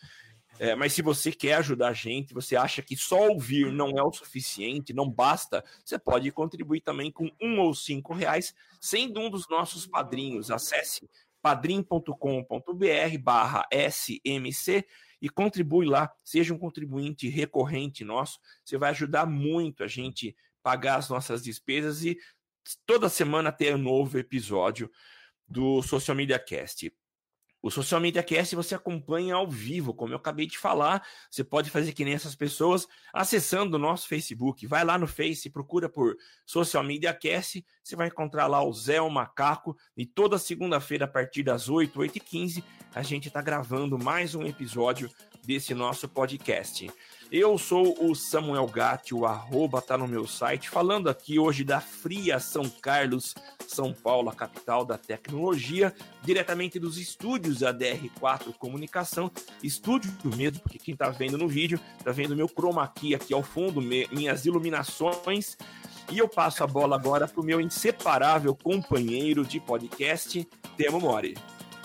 [0.59, 4.03] É, mas se você quer ajudar a gente, você acha que só ouvir não é
[4.03, 9.29] o suficiente, não basta, você pode contribuir também com um ou cinco reais, sendo um
[9.29, 10.49] dos nossos padrinhos.
[10.49, 11.07] Acesse
[11.41, 14.85] padrim.com.br barra SMC
[15.21, 20.97] e contribui lá, seja um contribuinte recorrente nosso, você vai ajudar muito a gente pagar
[20.97, 22.17] as nossas despesas e
[22.85, 24.91] toda semana ter um novo episódio
[25.47, 26.91] do Social Media Cast.
[27.61, 31.05] O Social Media Cast você acompanha ao vivo, como eu acabei de falar.
[31.29, 34.65] Você pode fazer que nem essas pessoas acessando o nosso Facebook.
[34.67, 37.65] Vai lá no Face, procura por Social Media Cast.
[37.83, 39.75] Você vai encontrar lá o Zé o Macaco.
[39.95, 44.35] E toda segunda-feira, a partir das 8, 8 e 15, a gente está gravando mais
[44.35, 45.09] um episódio
[45.43, 46.91] desse nosso podcast.
[47.29, 51.81] Eu sou o Samuel Gatti, o arroba tá no meu site, falando aqui hoje da
[51.81, 53.35] Fria São Carlos,
[53.67, 59.29] São Paulo, a capital da tecnologia, diretamente dos estúdios da DR4 Comunicação,
[59.61, 63.43] estúdio mesmo, porque quem tá vendo no vídeo, tá vendo meu chroma key aqui ao
[63.43, 65.57] fundo, minhas iluminações,
[66.09, 70.47] e eu passo a bola agora pro meu inseparável companheiro de podcast,
[70.77, 71.35] Temo Mori.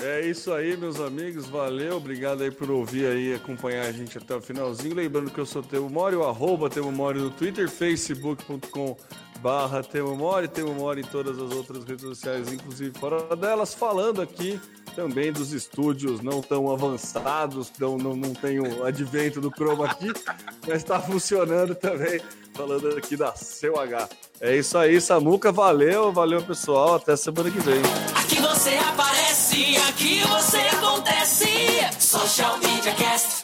[0.05, 1.46] É isso aí, meus amigos.
[1.46, 4.96] Valeu, obrigado aí por ouvir aí, acompanhar a gente até o finalzinho.
[4.96, 8.96] Lembrando que eu sou Temo Mori, o arroba Temo Mori no Twitter, facebook.com
[9.40, 14.20] barra Temo Mori, Temo Mori em todas as outras redes sociais, inclusive fora delas, falando
[14.20, 14.61] aqui
[14.95, 20.12] também dos estúdios não tão avançados, não, não, não tem o advento do Chroma aqui,
[20.66, 22.20] mas está funcionando também,
[22.55, 24.09] falando aqui da CUH.
[24.40, 27.80] É isso aí, Samuca, valeu, valeu pessoal, até semana que vem.
[28.14, 31.47] Aqui você aparece, aqui você acontece,
[31.99, 33.41] Social Media Cast.